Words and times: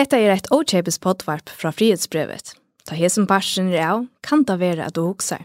Hetta 0.00 0.16
er 0.16 0.30
eit 0.32 0.46
ochepes 0.48 0.96
potvarp 0.96 1.50
fra 1.52 1.68
frihetsbrevet. 1.76 2.54
Ta 2.88 2.96
hesen 2.96 3.26
parsen 3.28 3.66
er 3.68 3.82
av, 3.84 4.06
kan 4.24 4.46
ta 4.48 4.54
vera 4.56 4.86
at 4.88 4.94
du 4.96 5.02
huksar. 5.04 5.42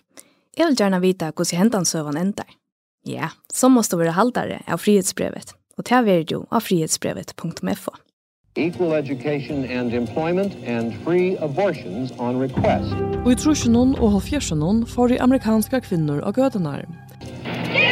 Jeg 0.55 0.70
vil 0.70 0.78
gjerne 0.79 1.01
vita 1.04 1.33
hos 1.35 1.51
hentan 1.51 1.83
søvan 1.83 2.16
endar. 2.16 2.48
Ja, 3.04 3.33
så 3.52 3.68
måste 3.68 3.98
du 3.98 4.06
være 4.06 4.16
haldare 4.16 4.62
av 4.72 4.80
frihetsbrevet, 4.80 5.52
og 5.76 5.88
ta 5.90 6.00
vera 6.08 6.24
jo 6.32 6.46
av 6.56 6.64
frihetsbrevet.fo. 6.70 7.98
Equal 8.55 8.96
education 8.96 9.66
and 9.66 9.91
employment 9.91 10.56
and 10.64 10.96
free 11.04 11.36
abortions 11.44 12.16
on 12.16 12.40
request. 12.40 12.96
Og 13.26 13.34
i 13.34 13.40
trusjonen 13.42 13.98
og 14.00 14.16
halvfjerdsjonen 14.16 14.86
får 14.88 15.12
de 15.12 15.20
amerikanska 15.28 15.84
kvinner 15.84 16.24
og 16.24 16.40
gødenar. 16.40 16.88
Yeah! 17.76 17.85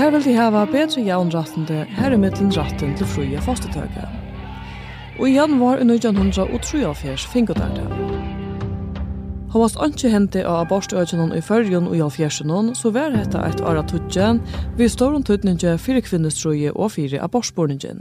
Her 0.00 0.10
vil 0.10 0.22
de 0.24 0.32
hava 0.32 0.62
bedre 0.64 1.02
jaunrattende 1.04 1.82
her 1.92 2.14
i 2.14 2.16
middelen 2.16 2.54
ratten 2.56 2.94
til 2.96 3.04
fruja 3.06 3.40
fastetøyga. 3.44 4.06
Og 5.18 5.26
i 5.28 5.34
januar 5.34 5.82
i 5.82 5.84
1983 5.84 7.26
fingo 7.28 7.52
der 7.58 7.74
det. 7.74 7.84
Havast 9.52 9.76
ikke 9.84 10.08
hentet 10.14 10.48
av 10.48 10.62
abortøyene 10.62 11.36
i 11.36 11.42
førjen 11.44 11.90
og 11.90 11.98
i 11.98 12.00
alfjersenon, 12.06 12.72
så 12.74 12.94
var 12.96 13.12
dette 13.12 13.44
et 13.44 13.60
ara 13.60 13.82
tutjen 13.84 14.40
vi 14.78 14.88
står 14.88 15.18
om 15.18 15.22
tutninje 15.22 15.76
fyrir 15.76 16.00
kvinnestrøye 16.08 16.72
og 16.72 16.94
fyrir 16.96 17.20
abortsporningen 17.20 18.00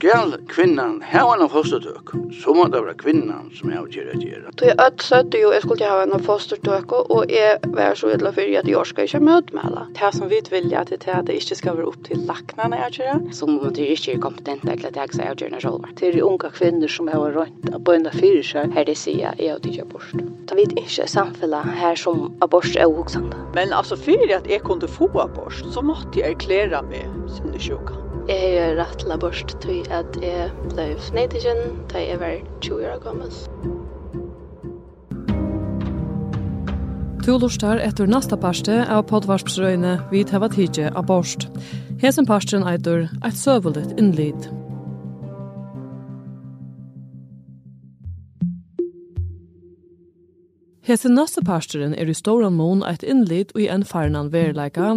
skal 0.00 0.32
kvinnan 0.48 1.02
hava 1.04 1.34
en 1.36 1.48
fostertøk, 1.52 2.14
så 2.40 2.54
må 2.56 2.64
det 2.72 2.80
være 2.80 2.96
kvinnan 3.02 3.50
som 3.52 3.72
har 3.74 3.88
gjør 3.92 4.06
det 4.08 4.22
gjør. 4.24 4.46
Så 4.56 4.68
jeg 4.70 4.76
ødsøtte 4.86 5.40
jo, 5.42 5.50
jeg 5.52 5.64
skulle 5.66 5.90
hava 5.90 6.06
en 6.06 6.24
fostertøk, 6.24 6.94
og 6.96 7.28
jeg 7.28 7.58
var 7.74 7.98
så 8.00 8.08
ydla 8.14 8.32
fyrir 8.32 8.62
at 8.62 8.70
jeg 8.70 8.86
skal 8.88 9.08
ikke 9.08 9.20
møte 9.20 9.56
med 9.56 9.66
alle. 9.68 9.84
Det 9.98 10.12
som 10.16 10.30
vi 10.30 10.40
vilja 10.50 10.84
til 10.88 11.02
det, 11.04 11.12
at 11.18 11.28
det 11.28 11.36
ikke 11.36 11.58
skal 11.60 11.76
være 11.76 11.90
opp 11.92 12.00
til 12.08 12.24
laknene 12.30 12.80
jeg 12.80 12.96
gjør. 12.96 13.20
må 13.52 13.70
det 13.76 13.90
ikke 13.92 14.14
er 14.16 14.24
kompetent 14.24 14.64
til 14.64 14.88
at 14.88 14.96
jeg 14.96 15.12
skal 15.12 15.36
gjøre 15.36 15.52
det 15.54 15.62
selv. 15.62 15.84
Det 16.00 16.08
er 16.08 16.22
unga 16.24 16.48
kvinner 16.48 16.88
som 16.88 17.08
har 17.08 17.36
rønt 17.36 17.70
på 17.84 17.92
en 17.92 18.08
fyrir 18.16 18.42
seg, 18.42 18.72
her 18.72 18.88
de 18.88 18.96
sier 18.96 19.36
jeg 19.36 19.52
at 19.52 19.66
ikke 19.66 19.84
abort. 19.84 20.12
Det 20.48 20.56
vet 20.56 20.72
ikke 20.80 21.08
samfunnet 21.08 21.74
her 21.76 21.94
som 21.94 22.30
abort 22.40 22.72
er 22.76 22.88
uhoksende. 22.88 23.36
Men 23.54 23.76
altså, 23.76 24.00
fyrir 24.00 24.38
at 24.38 24.48
jeg 24.48 24.64
kunne 24.64 24.88
få 24.88 25.10
abort, 25.20 25.60
så 25.74 25.84
måtte 25.84 26.22
jeg 26.22 26.38
erklære 26.38 26.86
meg 26.88 27.04
sinne. 27.28 28.09
Jeg 28.28 28.60
har 28.60 28.76
rattla 28.76 29.16
bort 29.16 29.54
til 29.62 29.86
at 29.90 30.16
jeg 30.22 30.50
ble 30.70 30.90
fnetikken 31.08 31.80
da 31.92 32.02
jeg 32.02 32.20
var 32.20 32.36
20 32.60 32.86
år 32.92 33.00
gammel. 33.04 33.32
Tu 37.24 37.32
lustar 37.38 37.80
etter 37.84 38.08
nasta 38.10 38.36
parste 38.40 38.80
av 38.88 39.04
podvarsprøyne 39.10 39.98
vi 40.12 40.24
tæva 40.24 40.48
tidje 40.52 40.92
abort. 40.96 41.46
Hesen 42.00 42.26
parsten 42.28 42.64
eitur 42.66 43.06
eit 43.20 43.36
søvullet 43.38 43.92
innlid. 44.00 44.59
Hese 50.90 51.06
næste 51.06 51.44
pastoren 51.46 51.92
er 51.94 52.08
i 52.10 52.14
storan 52.18 52.56
mån 52.58 52.80
eit 52.82 53.04
innlid 53.06 53.52
og 53.54 53.60
i 53.62 53.68
en 53.70 53.84
farnan 53.86 54.32
verleika, 54.32 54.96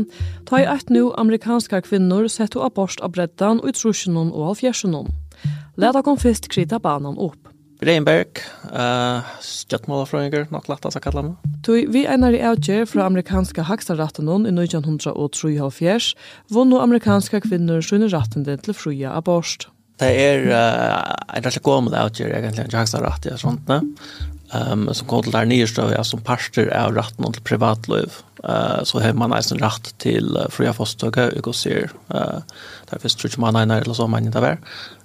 ta 0.50 0.58
i 0.58 0.66
eit 0.66 0.90
nu 0.90 1.12
amerikanska 1.22 1.84
kvinnor 1.86 2.26
sett 2.34 2.56
og 2.58 2.66
abort 2.66 3.04
av 3.06 3.12
breddan 3.14 3.62
og 3.62 3.70
i 3.70 3.74
trusjonon 3.78 4.32
og 4.34 4.48
halvfjersonon. 4.48 5.12
Leda 5.78 6.02
kom 6.02 6.18
fyrst 6.18 6.50
krita 6.50 6.80
banan 6.82 7.20
opp. 7.22 7.52
Reinberg, 7.86 8.42
uh, 8.72 9.22
stjøttmålafrøyngur, 9.46 10.48
nok 10.56 10.72
lagt 10.72 10.88
altså 10.90 11.04
kalla 11.04 11.28
meg. 11.28 11.54
Tui, 11.68 11.84
vi 11.86 12.08
einar 12.10 12.34
i 12.34 12.42
avgjør 12.42 12.90
fra 12.90 13.06
amerikanska 13.06 13.68
haksarrattanon 13.70 14.48
i 14.50 14.56
1903 14.56 15.54
vunn 16.50 16.74
og 16.74 16.82
amerikanska 16.88 17.44
kvinnor 17.46 17.86
sunne 17.86 18.10
rattende 18.10 18.58
til 18.66 18.74
fruja 18.74 19.14
abort. 19.14 19.70
Det 20.02 20.10
er 20.10 20.48
uh, 20.50 21.14
en 21.38 21.46
rett 21.46 21.60
og 21.60 21.68
gammel 21.68 21.96
avgjør, 21.98 22.34
egentlig, 22.34 22.68
ikke 22.68 22.82
hans 22.82 22.96
rett, 22.98 23.28
ja, 23.30 23.40
sånt, 23.40 23.68
ne? 23.70 23.82
Um, 24.54 24.86
som 24.94 25.08
går 25.10 25.26
til 25.26 25.34
der 25.34 25.48
nyerstøv, 25.50 25.92
ja, 25.96 26.04
som 26.06 26.22
parster 26.22 26.68
av 26.78 26.94
retten 26.94 27.26
til 27.34 27.46
privatliv, 27.46 28.20
uh, 28.44 28.82
så 28.86 29.02
har 29.02 29.16
man 29.18 29.34
en 29.34 29.62
rett 29.62 29.94
til 30.04 30.34
uh, 30.38 30.46
fria 30.54 30.74
fostøke, 30.78 31.32
ikke 31.38 31.54
å 31.54 31.58
sier, 31.58 31.94
uh, 32.14 32.42
der 32.90 33.02
finnes 33.02 33.18
tror 33.18 33.32
ikke 33.32 33.42
man 33.46 33.58
egner, 33.58 33.86
eller 33.86 33.98
så 33.98 34.10
man 34.10 34.30
ikke 34.30 34.44
det 34.44 34.58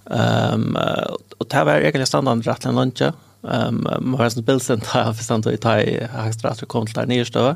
Um, 0.08 0.72
uh, 0.72 1.16
og 1.36 1.48
det 1.52 1.62
var 1.68 1.82
egentlig 1.84 2.06
standard 2.08 2.46
rett 2.48 2.62
til 2.64 2.70
en 2.70 2.78
lunsje, 2.80 3.10
um, 3.44 3.82
man 3.84 4.14
har 4.16 4.30
eisen 4.30 4.46
bilsen, 4.46 4.80
da 4.86 5.02
jeg 5.02 5.18
forstand 5.18 5.48
å 5.50 5.52
ta 5.60 5.74
i 5.84 5.98
hans 6.14 6.40
rett 6.40 6.62
til 6.62 6.64
å 6.64 6.70
komme 6.72 6.88
til 6.88 6.96
der 6.96 7.10
nyerstøv, 7.10 7.50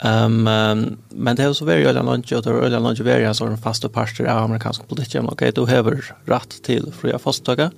Um, 0.00 0.46
um, 0.48 0.98
men 1.12 1.36
det 1.36 1.44
er 1.44 1.52
så 1.52 1.66
veldig 1.68 1.90
øyne 1.90 2.02
lunch 2.06 2.32
og 2.32 2.44
det 2.44 2.52
er 2.52 2.62
øyne 2.64 2.80
lunch 2.80 3.02
veldig 3.04 3.26
en 3.28 3.36
sånn 3.36 3.58
fasta 3.60 3.90
pastor 3.92 4.30
av 4.32 4.46
amerikansk 4.46 4.86
politikk. 4.88 5.26
Ok, 5.26 5.32
okay, 5.32 5.52
du 5.52 5.66
har 5.68 5.90
rätt 6.30 6.60
til 6.64 6.88
fria 6.96 7.20
fasttaga. 7.20 7.70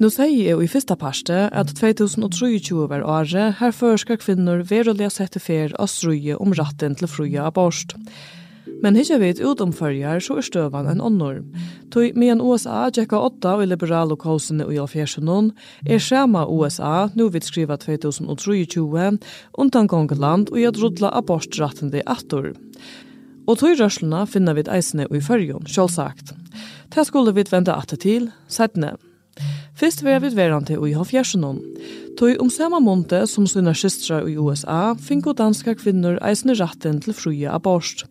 Nå 0.00 0.08
sier 0.10 0.32
jeg 0.32 0.58
i 0.64 0.70
første 0.72 0.96
parste 0.96 1.44
at 1.52 1.74
2023 1.78 2.88
var 2.88 3.04
året 3.04 3.58
här 3.60 3.72
förskar 3.72 4.16
kvinner 4.16 4.64
veroliga 4.64 5.10
sette 5.10 5.38
fer 5.38 5.74
og 5.78 5.88
strøye 5.88 6.36
om 6.40 6.54
ratten 6.54 6.96
til 6.96 7.08
fria 7.08 7.44
abort. 7.46 7.92
Men 8.82 8.96
hittar 8.96 9.18
vet 9.18 9.38
ett 9.38 9.46
utomföljar 9.46 10.20
så 10.20 10.36
er 10.40 10.42
støvan 10.42 10.88
en 10.90 11.00
onnor. 11.00 11.44
Tog 11.94 12.16
med 12.18 12.32
en 12.32 12.40
USA 12.42 12.90
tjekka 12.90 13.18
åtta 13.18 13.54
og 13.54 13.68
liberale 13.68 14.12
och 14.12 14.20
kausene 14.20 14.64
och 14.64 14.74
jalfjärsenon 14.74 15.52
är 15.86 16.00
USA 16.50 17.10
nu 17.14 17.28
vid 17.28 17.44
skriva 17.44 17.76
2023 17.76 19.18
undan 19.58 19.86
gångland 19.86 20.50
og 20.50 20.60
jag 20.60 20.82
rudla 20.82 21.10
abortrattende 21.10 22.02
attor. 22.06 22.52
Og 23.46 23.58
tog 23.58 23.78
rørslene 23.78 24.26
finner 24.26 24.54
vi 24.54 24.62
eisene 24.70 25.06
i 25.10 25.20
fyrjon, 25.20 25.66
sjølsagt. 25.66 26.34
Det 26.94 27.06
skulle 27.06 27.32
vi 27.32 27.44
vente 27.50 27.72
atter 27.74 27.96
til, 27.96 28.30
sættene. 28.48 28.96
Fyrst 29.78 30.02
var 30.04 30.20
vi 30.20 30.28
verante 30.36 30.74
i 30.74 30.92
Hofjersenon. 30.92 31.58
Tøy 32.18 32.36
om 32.38 32.50
samme 32.50 32.80
måned 32.80 33.26
som 33.26 33.46
sina 33.46 33.72
systra 33.74 34.20
i 34.28 34.36
USA 34.36 34.94
finko 35.00 35.32
danska 35.32 35.74
kvinner 35.74 36.18
eisne 36.22 36.54
ratten 36.54 37.00
til 37.00 37.14
fruja 37.14 37.54
abort. 37.54 38.04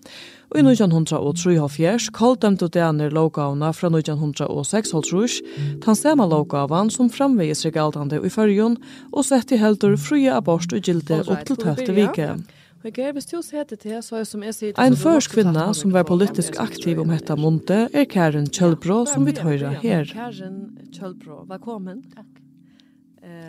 Og 0.51 0.59
i 0.59 0.65
1973 0.67 2.09
kalldømte 2.11 2.67
dener 2.75 3.13
lovgavna 3.15 3.69
fra 3.71 3.87
1906 3.87 4.91
holdt 4.91 5.39
tan 5.83 5.95
sema 5.95 6.25
lovgavan 6.27 6.89
som 6.91 7.07
framvegis 7.09 7.63
regaltande 7.63 8.19
i 8.19 8.29
fyrjun, 8.29 8.75
og 9.15 9.23
sett 9.23 9.51
i 9.55 9.57
heldur 9.61 9.95
frie 9.95 10.27
abort 10.35 10.73
og 10.75 10.81
gilde 10.83 11.21
opp 11.23 11.45
til 11.47 11.55
tøfte 11.61 11.95
vike. 11.95 12.35
Ein 12.81 14.97
førsk 14.97 15.31
kvinna 15.37 15.73
som 15.77 15.93
var 15.95 16.03
politisk 16.09 16.57
aktiv 16.59 16.99
om 16.99 17.09
hetta 17.13 17.35
monte 17.39 17.87
er 17.93 18.05
Karen 18.11 18.49
Kjølbro 18.51 19.05
som 19.07 19.23
vi 19.29 19.33
tøyra 19.37 19.71
her. 19.85 20.03
Karen 20.11 20.59
Kjølbro, 20.91 21.45
velkommen. 21.47 22.03
Takk. 22.11 22.27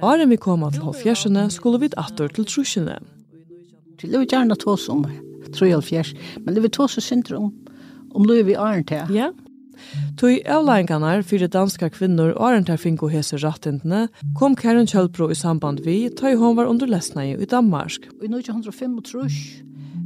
Åren 0.05 0.29
vi 0.31 0.37
koma 0.37 0.71
til 0.71 0.83
Hofjersene 0.87 1.51
skulle 1.51 1.81
vi 1.83 1.91
atter 1.97 2.29
til 2.31 2.45
Trusjene. 2.47 3.01
Til 3.99 4.17
å 4.21 4.23
gjerne 4.23 4.55
ta 4.61 4.77
sommer. 4.77 5.32
73, 5.55 6.15
men 6.45 6.55
det 6.55 6.65
vil 6.65 6.75
ta 6.75 6.89
seg 6.91 7.07
synder 7.07 7.39
om, 7.39 7.53
om 8.13 8.29
løy 8.29 8.43
vi 8.49 8.59
æren 8.59 8.87
til. 8.89 9.17
Ja, 9.17 9.33
Tui 10.21 10.37
avlæringarnar 10.47 11.25
fyrir 11.27 11.51
danska 11.51 11.89
kvinnor 11.91 12.37
årentar 12.39 12.79
finko 12.79 13.09
hese 13.11 13.41
rattindene 13.43 14.05
kom 14.39 14.55
Karen 14.55 14.87
Kjølbro 14.87 15.27
i 15.33 15.35
samband 15.35 15.83
vi 15.83 15.97
tøy 16.21 16.37
hon 16.39 16.55
var 16.57 16.71
under 16.71 16.87
lesnei 16.87 17.33
i 17.35 17.49
Danmark. 17.51 18.07
I 18.23 18.31
1905 18.31 19.01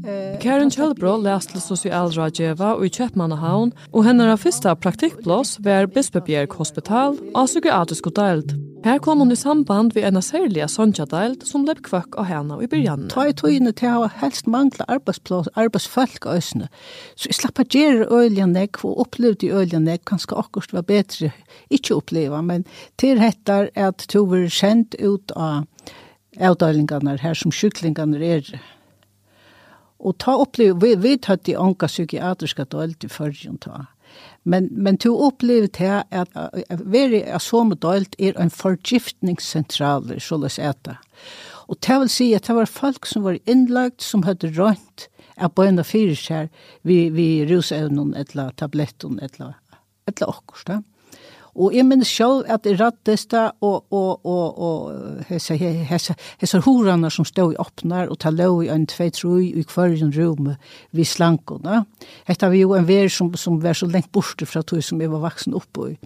Eh, 0.06 0.38
Karen 0.38 0.70
Kjølbro 0.70 1.16
lest 1.18 1.50
til 1.50 1.62
sosialrådgjeva 1.64 2.76
i 2.84 2.90
Kjøpmannahavn, 2.94 3.72
og 3.90 4.06
hennar 4.06 4.36
fyrsta 4.38 4.76
praktikkblås 4.78 5.56
var 5.66 5.88
Bispebjerg 5.90 6.54
Hospital, 6.60 7.18
og 7.34 7.50
psykiatrisk 7.50 8.12
og 8.12 8.16
deild. 8.20 8.54
Her 8.84 8.98
kom 8.98 9.18
hun 9.18 9.32
i 9.32 9.36
samband 9.36 9.94
vid 9.96 10.04
ena 10.06 10.20
særliga 10.22 10.66
sonjadeild 10.70 11.42
som 11.48 11.64
løp 11.66 11.80
kvøkk 11.86 12.18
av 12.20 12.28
henne 12.28 12.58
i 12.62 12.68
byrjan. 12.70 13.08
Ta 13.10 13.24
i 13.26 13.34
togene 13.34 13.72
til 13.74 14.04
å 14.04 14.10
helst 14.20 14.46
mangla 14.50 14.86
arbeidsplass, 14.92 15.48
arbeidsfolk 15.58 16.28
og 16.28 16.38
øsne. 16.38 16.68
Så 17.16 17.30
jeg 17.30 17.38
slapp 17.40 17.62
å 17.62 17.66
gjøre 17.72 18.06
øylian 18.12 18.54
jeg, 18.58 18.76
og 18.84 19.00
opplevde 19.06 19.48
i 19.48 19.52
øylian 19.54 19.88
jeg, 19.90 20.04
kanskje 20.06 20.38
akkurat 20.38 20.76
var 20.76 20.86
bedre, 20.86 21.32
ikke 21.72 21.96
oppleva, 21.96 22.42
men 22.44 22.66
til 23.00 23.18
hettar 23.22 23.72
er 23.74 23.90
at 23.90 24.06
to 24.12 24.22
var 24.30 24.46
kjent 24.52 24.94
ut 25.00 25.34
av 25.34 25.66
avdelingene 26.36 27.16
her 27.22 27.34
som 27.34 27.54
sjuklingene 27.54 28.22
er. 28.22 28.54
Og 29.98 30.18
ta 30.22 30.36
opplevde, 30.36 30.78
vi, 30.84 30.94
vi 31.00 31.16
tatt 31.18 31.46
de 31.48 31.56
anka 31.58 31.88
psykiatriska 31.90 32.68
døyld 32.70 33.02
i 33.02 33.10
førjen 33.10 33.58
ta. 33.64 33.86
Men, 34.46 34.68
men 34.70 34.98
du 35.02 35.08
opplever 35.10 35.66
til 35.74 36.04
at 36.14 36.30
veri 36.86 37.24
av 37.26 37.42
somedøylt 37.42 38.14
er 38.22 38.38
en 38.38 38.52
förgiftningscentral 38.54 40.14
så 40.22 40.38
løs 40.38 40.60
eta. 40.62 41.00
Og 41.66 41.80
det 41.82 41.98
vil 42.02 42.12
si 42.12 42.28
at 42.36 42.46
det 42.46 42.54
var 42.54 42.70
folk 42.70 43.08
som 43.10 43.24
var 43.26 43.40
innlagt, 43.50 44.04
som 44.06 44.22
hadde 44.22 44.52
rønt 44.54 45.08
av 45.36 45.52
bøyna 45.58 45.82
fyrir 45.84 46.16
seg 46.16 46.52
vi, 46.86 47.08
vi 47.10 47.42
rusevnen, 47.48 48.14
etla 48.16 48.52
tabletten, 48.56 49.18
etla, 49.22 49.56
etla 50.06 50.30
okkursta. 50.30 50.78
Mm. 50.80 50.95
Og 51.56 51.72
jeg 51.74 51.86
minnes 51.88 52.10
selv 52.12 52.44
at 52.52 52.66
jeg 52.68 52.78
rattes 52.80 53.24
da, 53.32 53.46
og, 53.64 53.86
og, 53.90 54.26
og, 54.26 54.58
og 54.60 55.22
hese, 55.30 55.56
hese, 55.56 56.16
hese 56.40 56.60
horene 56.66 57.10
som 57.12 57.24
stod 57.24 57.54
i 57.54 57.60
åpner, 57.62 58.10
og 58.12 58.20
ta 58.20 58.32
lov 58.34 58.62
i 58.64 58.70
en 58.72 58.84
tvei 58.90 59.08
troi 59.14 59.48
i 59.56 59.64
kvarjen 59.64 60.12
rom 60.16 60.52
vi 60.92 61.06
slankene. 61.08 61.84
Hette 62.28 62.52
var 62.52 62.60
jo 62.60 62.76
en 62.76 62.88
ver 62.88 63.08
som, 63.12 63.32
som 63.40 63.58
var 63.62 63.78
så 63.78 63.88
lengt 63.88 64.12
borte 64.12 64.48
fra 64.48 64.62
tog 64.62 64.84
som 64.84 65.00
jeg 65.00 65.12
var 65.12 65.24
vaksen 65.24 65.56
oppe 65.56 65.90
i. 65.94 65.96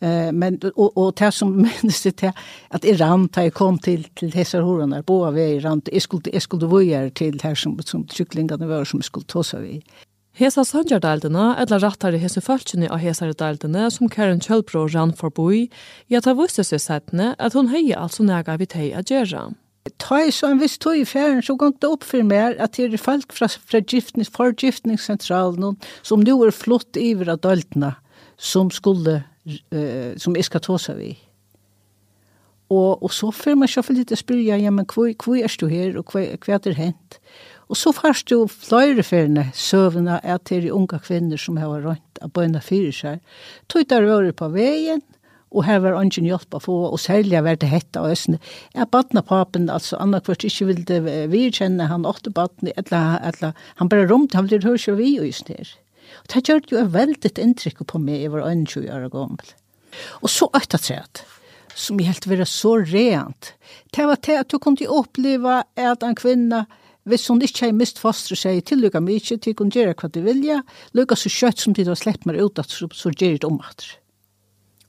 Eh, 0.00 0.30
men, 0.32 0.56
og, 0.72 0.96
og 0.96 1.12
det 1.20 1.32
som 1.36 1.52
minnes 1.64 2.02
det 2.06 2.14
til, 2.22 2.44
at 2.72 2.86
jeg 2.86 3.00
rant 3.02 3.34
da 3.36 3.44
jeg 3.44 3.56
kom 3.56 3.78
til, 3.84 4.06
til 4.16 4.32
hese 4.32 4.62
horaner, 4.64 5.04
både 5.04 5.34
ved 5.36 5.50
jeg 5.54 5.64
rant, 5.66 5.90
jeg 5.92 6.02
skulle, 6.06 6.32
jeg 6.32 6.42
skulle 6.42 6.70
vøyere 6.70 7.10
til 7.10 7.40
her 7.42 7.54
som, 7.54 7.76
som 7.84 8.06
tryklingene 8.08 8.68
var, 8.68 8.88
som 8.88 9.02
jeg 9.02 9.10
skulle 9.10 9.28
ta 9.28 9.44
seg 9.44 9.68
i. 9.68 9.82
Hesa 10.40 10.62
sangjardaldene, 10.64 11.50
eller 11.60 11.82
rattare 11.84 12.16
hese 12.16 12.40
falskene 12.40 12.88
av 12.88 13.02
hesardaldene 13.02 13.90
som 13.92 14.08
Karen 14.08 14.38
Kjølbro 14.40 14.86
rann 14.88 15.12
forboi, 15.12 15.66
ja, 16.08 16.22
ta 16.24 16.32
viste 16.38 16.64
seg 16.64 16.80
settene 16.80 17.34
at 17.36 17.52
hun 17.52 17.68
hei 17.68 17.90
altså 17.92 18.24
nega 18.24 18.54
vi 18.56 18.70
tei 18.72 18.86
a 18.96 19.02
gjerra. 19.04 19.50
Ta 20.00 20.22
i 20.24 20.32
så 20.32 20.48
en 20.48 20.62
viss 20.62 20.78
tog 20.80 20.96
i 20.96 21.04
færen, 21.04 21.42
så 21.44 21.58
gong 21.60 21.76
det 21.76 21.90
opp 21.92 22.06
for 22.08 22.24
meg 22.24 22.56
at 22.56 22.78
det 22.78 22.88
er 22.88 23.02
folk 23.02 23.36
fra, 23.36 23.50
fra 23.52 23.82
giftnings, 23.84 24.32
forgiftningssentralen 24.32 25.76
som 26.00 26.24
nu 26.24 26.32
er 26.38 26.56
flott 26.56 26.96
iver 26.96 27.34
av 27.34 27.42
daldene 27.44 27.92
som 28.40 28.72
skulle, 28.72 29.20
uh, 29.44 30.12
som 30.16 30.40
jeg 30.40 30.48
skal 30.48 30.64
ta 30.64 30.80
seg 30.80 31.02
vi. 31.02 31.14
Og, 32.70 33.02
og 33.02 33.12
så 33.12 33.28
får 33.34 33.56
man 33.60 33.68
selvfølgelig 33.68 34.06
litt 34.06 34.16
å 34.16 34.20
spyrja, 34.20 34.60
ja, 34.62 34.72
men 34.72 34.88
hvor, 34.88 35.10
hvor 35.20 35.36
er 35.36 35.56
du 35.60 35.68
her, 35.68 35.96
og 35.98 36.12
hva, 36.14 36.22
hva 36.38 36.56
er 36.56 36.64
det 36.64 36.76
hent? 36.78 37.20
Og 37.70 37.78
så 37.78 37.92
fars 37.94 38.24
jo 38.26 38.48
flere 38.50 39.04
ferne 39.06 39.46
søvende 39.54 40.18
at 40.26 40.48
det 40.50 40.64
er 40.64 40.74
unge 40.74 40.98
kvinner 41.04 41.38
som 41.38 41.60
har 41.60 41.84
rønt 41.84 42.20
av 42.20 42.32
bøyne 42.34 42.60
fire 42.64 42.90
seg. 42.94 43.20
Tøy 43.70 43.84
der 43.86 44.02
rører 44.08 44.34
på 44.34 44.50
veien, 44.50 45.04
og 45.50 45.64
her 45.66 45.80
var 45.82 45.96
ingen 45.98 46.26
hjelp 46.26 46.54
å 46.54 46.60
få, 46.62 46.76
og 46.90 46.98
særlig 47.02 47.34
var 47.34 47.46
vært 47.48 47.66
hette 47.70 47.98
av 47.98 48.10
østene. 48.10 48.38
Jeg 48.74 48.90
badna 48.94 49.22
papen, 49.26 49.70
altså 49.70 49.98
Anna 50.02 50.20
Kvart 50.22 50.46
ikke 50.46 50.68
ville 50.68 51.16
virkjenne, 51.30 51.88
han 51.90 52.06
åtte 52.06 52.30
badne, 52.34 52.74
eller, 52.78 53.18
eller 53.26 53.54
han 53.80 53.90
bare 53.90 54.06
romte, 54.10 54.38
han 54.38 54.46
ville 54.50 54.66
høre 54.66 54.78
seg 54.78 54.98
vi 55.00 55.16
og 55.18 55.26
just 55.26 55.50
her. 55.50 55.74
Og 56.22 56.30
det 56.34 56.44
gjør 56.46 56.62
jo 56.70 56.78
et 56.82 56.94
veldig 56.94 57.34
inntrykk 57.42 57.82
på 57.86 58.02
meg, 58.02 58.22
jeg 58.22 58.34
var 58.34 58.46
21 58.46 58.90
år 58.94 59.10
gammel. 59.14 59.54
Og 60.22 60.30
så 60.30 60.46
øyne 60.54 60.78
træt, 60.78 61.24
som 61.74 61.98
jeg 61.98 62.10
helt 62.10 62.30
være 62.30 62.46
så 62.46 62.76
rent, 62.82 63.54
det 63.94 64.06
var 64.06 64.22
til 64.22 64.38
at 64.42 64.50
du 64.50 64.58
kunne 64.62 64.90
oppleve 64.90 65.62
at 65.78 66.06
en 66.06 66.18
kvinne, 66.18 66.64
hvis 67.08 67.28
hun 67.30 67.40
ikke 67.42 67.66
har 67.66 67.76
mist 67.76 68.00
foster 68.02 68.36
seg 68.36 68.60
til 68.68 68.82
lukka 68.84 69.00
mye, 69.00 69.20
til 69.20 69.54
hun 69.58 69.72
gjør 69.72 69.94
hva 69.94 70.10
de 70.12 70.24
vilja, 70.24 70.60
lukka 70.96 71.16
så 71.16 71.32
kjøtt 71.32 71.62
som 71.62 71.76
de 71.76 71.86
har 71.88 71.98
slett 71.98 72.26
meg 72.28 72.40
ut, 72.42 72.60
så, 72.66 72.90
så 72.92 73.12
gjør 73.14 73.38
det 73.40 73.48
om 73.48 73.60
at. 73.64 73.86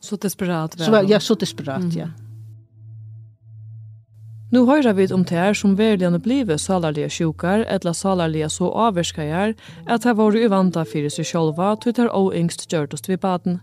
Så 0.02 0.18
desperat? 0.18 0.76
Så, 0.80 0.92
ja, 1.08 1.20
så 1.20 1.38
desperat, 1.40 1.88
mm. 1.88 1.96
ja. 1.96 2.10
Nu 4.52 4.66
høyrer 4.68 4.98
vi 4.98 5.06
om 5.16 5.22
tær 5.24 5.56
som 5.56 5.78
verligane 5.80 6.20
blive 6.20 6.58
salarlige 6.60 7.08
sjukar, 7.10 7.64
eller 7.72 7.96
salarlige 7.96 8.50
så 8.52 8.68
avverskajar, 8.68 9.54
at 9.88 10.04
her 10.04 10.18
var 10.20 10.36
uvanta 10.36 10.84
fyrir 10.84 11.14
seg 11.14 11.30
sjolva, 11.30 11.78
det 11.86 11.96
er 12.04 12.12
og 12.12 12.34
yngst 12.36 12.68
gjørtast 12.68 13.08
vi 13.08 13.16
baden, 13.16 13.62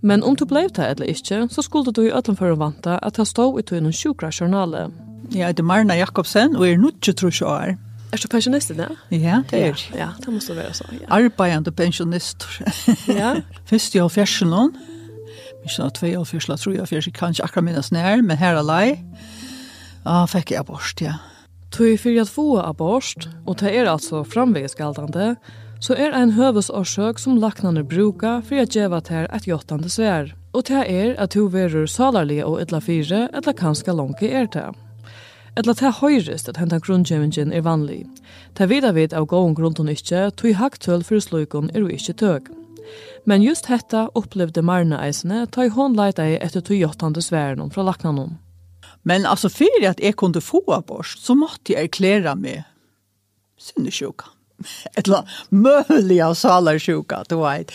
Men 0.00 0.22
om 0.24 0.36
du 0.36 0.46
blev 0.48 0.70
det 0.76 0.86
eller 0.86 1.06
ikke, 1.12 1.46
så 1.50 1.62
skulle 1.62 1.92
du 1.92 2.02
i 2.06 2.12
øtlen 2.12 2.36
for 2.38 2.52
å 2.52 2.58
vante 2.60 2.96
at 3.04 3.20
han 3.20 3.28
stod 3.28 3.60
i 3.60 3.64
tøyne 3.68 3.92
sjukra 3.92 4.30
journalet. 4.32 4.94
Jeg 5.30 5.46
heter 5.46 5.66
Marna 5.66 5.94
Jakobsen, 5.94 6.56
og 6.56 6.66
er 6.66 6.80
nødt 6.80 7.02
til 7.04 7.14
trus 7.14 7.42
år. 7.42 7.76
Er 8.10 8.18
du 8.18 8.26
pensjonist 8.28 8.72
i 8.72 8.74
det? 8.80 8.88
Ja, 9.14 9.42
det 9.50 9.60
er. 9.62 9.82
Ja, 9.94 10.08
det 10.18 10.32
måste 10.34 10.56
være 10.56 10.72
så. 10.74 10.88
Ja. 10.92 11.06
Arbeidende 11.14 11.70
pensjonist. 11.70 12.46
ja. 13.06 13.36
Først 13.70 13.94
i 13.94 14.00
halvfjersen 14.02 14.50
noen. 14.50 14.72
Minst 15.60 15.82
av 15.84 15.92
tvei 15.94 16.16
halvfjersen, 16.16 16.56
tror 16.58 16.74
jeg 16.74 16.82
halvfjersen, 16.82 17.14
kanskje 17.14 17.44
akkurat 17.44 17.68
minnes 17.68 17.92
nær, 17.94 18.24
men 18.24 18.40
her 18.40 18.58
er 18.58 18.66
lei. 18.66 18.86
Ja, 20.06 20.24
fikk 20.30 20.54
jeg 20.54 20.64
abort, 20.64 21.04
ja. 21.04 21.20
Tøy 21.70 21.94
fyrir 22.00 22.24
at 22.24 22.32
få 22.32 22.56
abort, 22.64 23.28
og 23.46 23.60
det 23.60 23.76
er 23.76 23.92
altså 23.92 24.24
framvegisgaldande, 24.26 25.36
så 25.80 25.96
er 25.96 26.12
ein 26.12 26.34
høvesårsøk 26.36 27.18
som 27.18 27.38
laknane 27.40 27.82
bruka 27.88 28.38
for 28.44 28.60
at 28.60 28.76
djeva 28.76 29.00
til 29.00 29.26
et 29.32 29.48
jottande 29.48 29.88
svær. 29.88 30.34
Og 30.52 30.66
det 30.68 30.84
er 30.92 31.14
at 31.16 31.32
du 31.34 31.46
verur 31.48 31.86
salarlig 31.88 32.42
og 32.44 32.60
etla 32.60 32.80
fire, 32.84 33.28
etla 33.32 33.54
kanska 33.56 33.94
langke 33.96 34.28
er 34.28 34.48
det. 34.52 34.68
Etla 35.56 35.74
det 35.74 35.92
høyrest 36.00 36.48
at 36.48 36.58
hentan 36.60 36.82
grunnkjemingen 36.84 37.52
er 37.52 37.64
vanlig. 37.64 38.04
Det 38.58 38.68
vidar 38.68 38.92
vid 38.92 39.14
av 39.16 39.26
gåon 39.26 39.54
grunden 39.54 39.88
ikkje, 39.88 40.30
tog 40.36 40.58
haktøl 40.58 41.04
for 41.06 41.22
slukon 41.22 41.70
er 41.74 41.80
jo 41.80 41.88
ikkje 41.88 42.16
tøg. 42.22 42.50
Men 43.24 43.42
just 43.42 43.70
hetta 43.70 44.08
opplevde 44.14 44.62
Marna 44.62 45.00
eisene, 45.04 45.46
ta 45.46 45.64
i 45.64 45.72
hånd 45.72 45.96
leita 45.96 46.26
i 46.26 46.38
etter 46.40 46.60
tog 46.60 46.76
jottande 46.76 47.22
sværen 47.22 47.70
fra 47.72 47.86
laknanon. 47.86 48.38
Men 49.04 49.24
altså, 49.24 49.48
fyrir 49.48 49.88
at 49.90 50.00
jeg 50.00 50.16
kunde 50.16 50.42
få 50.44 50.60
abort, 50.74 51.16
så 51.16 51.34
måtte 51.34 51.72
jeg 51.72 51.88
erklæra 51.88 52.34
meg 52.36 52.66
sinnesjukan 53.60 54.39
ett 54.94 55.06
la 55.06 55.24
möjliga 55.48 56.34
salar 56.34 56.78
sjuka 56.78 57.24
du 57.28 57.36
vet. 57.36 57.72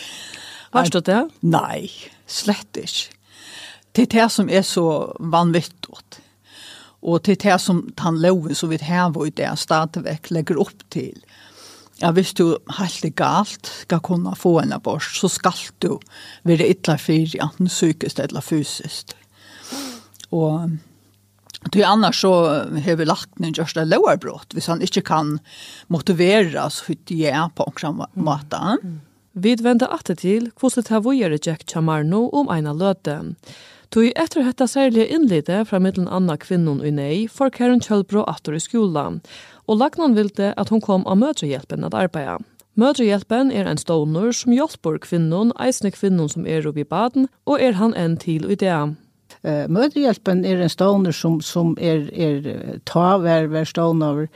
Vad 0.72 0.86
står 0.86 1.00
det? 1.00 1.28
Nej, 1.40 1.90
slett 2.26 2.76
inte. 2.76 2.90
Det 3.92 4.02
är 4.02 4.22
det 4.22 4.28
som 4.28 4.50
är 4.50 4.62
så 4.62 5.16
vanvettigt. 5.20 6.20
Och 7.00 7.20
det 7.22 7.32
är 7.32 7.52
det 7.52 7.58
som 7.58 7.92
han 7.96 8.20
loven 8.20 8.54
så 8.54 8.66
vi 8.66 8.76
här 8.76 9.10
var 9.10 9.24
ju 9.24 9.30
det 9.30 9.56
stadigväck 9.56 10.30
lägger 10.30 10.60
upp 10.60 10.90
till. 10.90 11.24
Ja, 11.98 12.10
hvis 12.10 12.34
du 12.34 12.58
helt 12.78 13.02
det 13.02 13.14
galt 13.16 13.66
skal 13.66 14.00
kunne 14.00 14.34
få 14.36 14.60
en 14.60 14.72
abort, 14.72 15.02
så 15.02 15.28
skal 15.28 15.52
du 15.78 15.98
være 16.42 16.68
ytterligere 16.68 16.98
fyr, 16.98 17.42
enten 17.42 17.68
psykisk 17.68 18.18
eller 18.18 18.40
fysisk. 18.40 19.16
Og 20.30 20.70
Du 21.60 21.82
annars 21.82 22.20
så 22.20 22.32
har 22.84 22.96
vi 22.96 23.04
lagt 23.04 23.40
en 23.40 23.52
görsta 23.52 23.84
lowerbrott, 23.84 24.54
hvis 24.54 24.66
han 24.66 24.82
inte 24.82 25.00
kan 25.00 25.38
motivera 25.86 26.70
hur 26.86 26.96
det 27.04 27.26
är 27.26 27.48
på 27.48 27.72
en 27.82 28.02
måte. 28.12 28.56
Mm. 28.56 28.78
Mm. 28.82 29.00
Vi 29.32 29.54
vänder 29.54 29.94
åter 29.94 30.14
till 30.14 30.50
hur 30.60 30.82
det 30.82 30.88
här 30.88 31.00
vore 31.00 31.38
Jack 31.42 31.70
Chamarno 31.70 32.28
om 32.28 32.48
ena 32.48 32.72
löte. 32.72 33.34
Tui 33.88 34.12
etter 34.16 34.42
hetta 34.42 34.66
særlige 34.66 35.06
innlite 35.14 35.64
fra 35.64 35.78
mittelen 35.78 36.08
Anna 36.08 36.36
kvinnon 36.36 36.82
i 36.84 36.90
nei 36.90 37.28
for 37.28 37.50
Karen 37.54 37.80
Kjølbro 37.80 38.24
atter 38.26 38.56
i 38.56 38.60
skolan, 38.60 39.20
og 39.68 39.78
lagnan 39.78 40.16
vilde 40.16 40.50
at 40.56 40.72
hon 40.74 40.82
kom 40.82 41.06
av 41.06 41.20
mødrehjelpen 41.20 41.86
at 41.86 41.94
arbeida. 41.94 42.40
Mødrehjelpen 42.76 43.52
er 43.54 43.70
en 43.70 43.78
stånor 43.80 44.34
som 44.36 44.52
hjelper 44.52 44.98
kvinnon, 45.04 45.54
eisne 45.62 45.92
kvinnon 45.94 46.28
som 46.28 46.46
er 46.46 46.66
oppe 46.66 46.82
i 46.82 46.88
baden, 46.88 47.30
og 47.46 47.62
er 47.62 47.78
han 47.78 47.94
en 47.94 48.18
til 48.20 48.50
i 48.50 48.58
det. 48.58 48.96
Eh 49.46 49.68
Mødrehjelpen 49.70 50.44
er 50.44 50.62
en 50.62 50.68
stoner 50.72 51.12
som 51.14 51.40
som 51.40 51.76
er 51.80 52.08
er 52.12 52.78
ta 52.84 53.16
vær 53.18 53.46
vær 53.46 53.64
stoner 53.64 54.28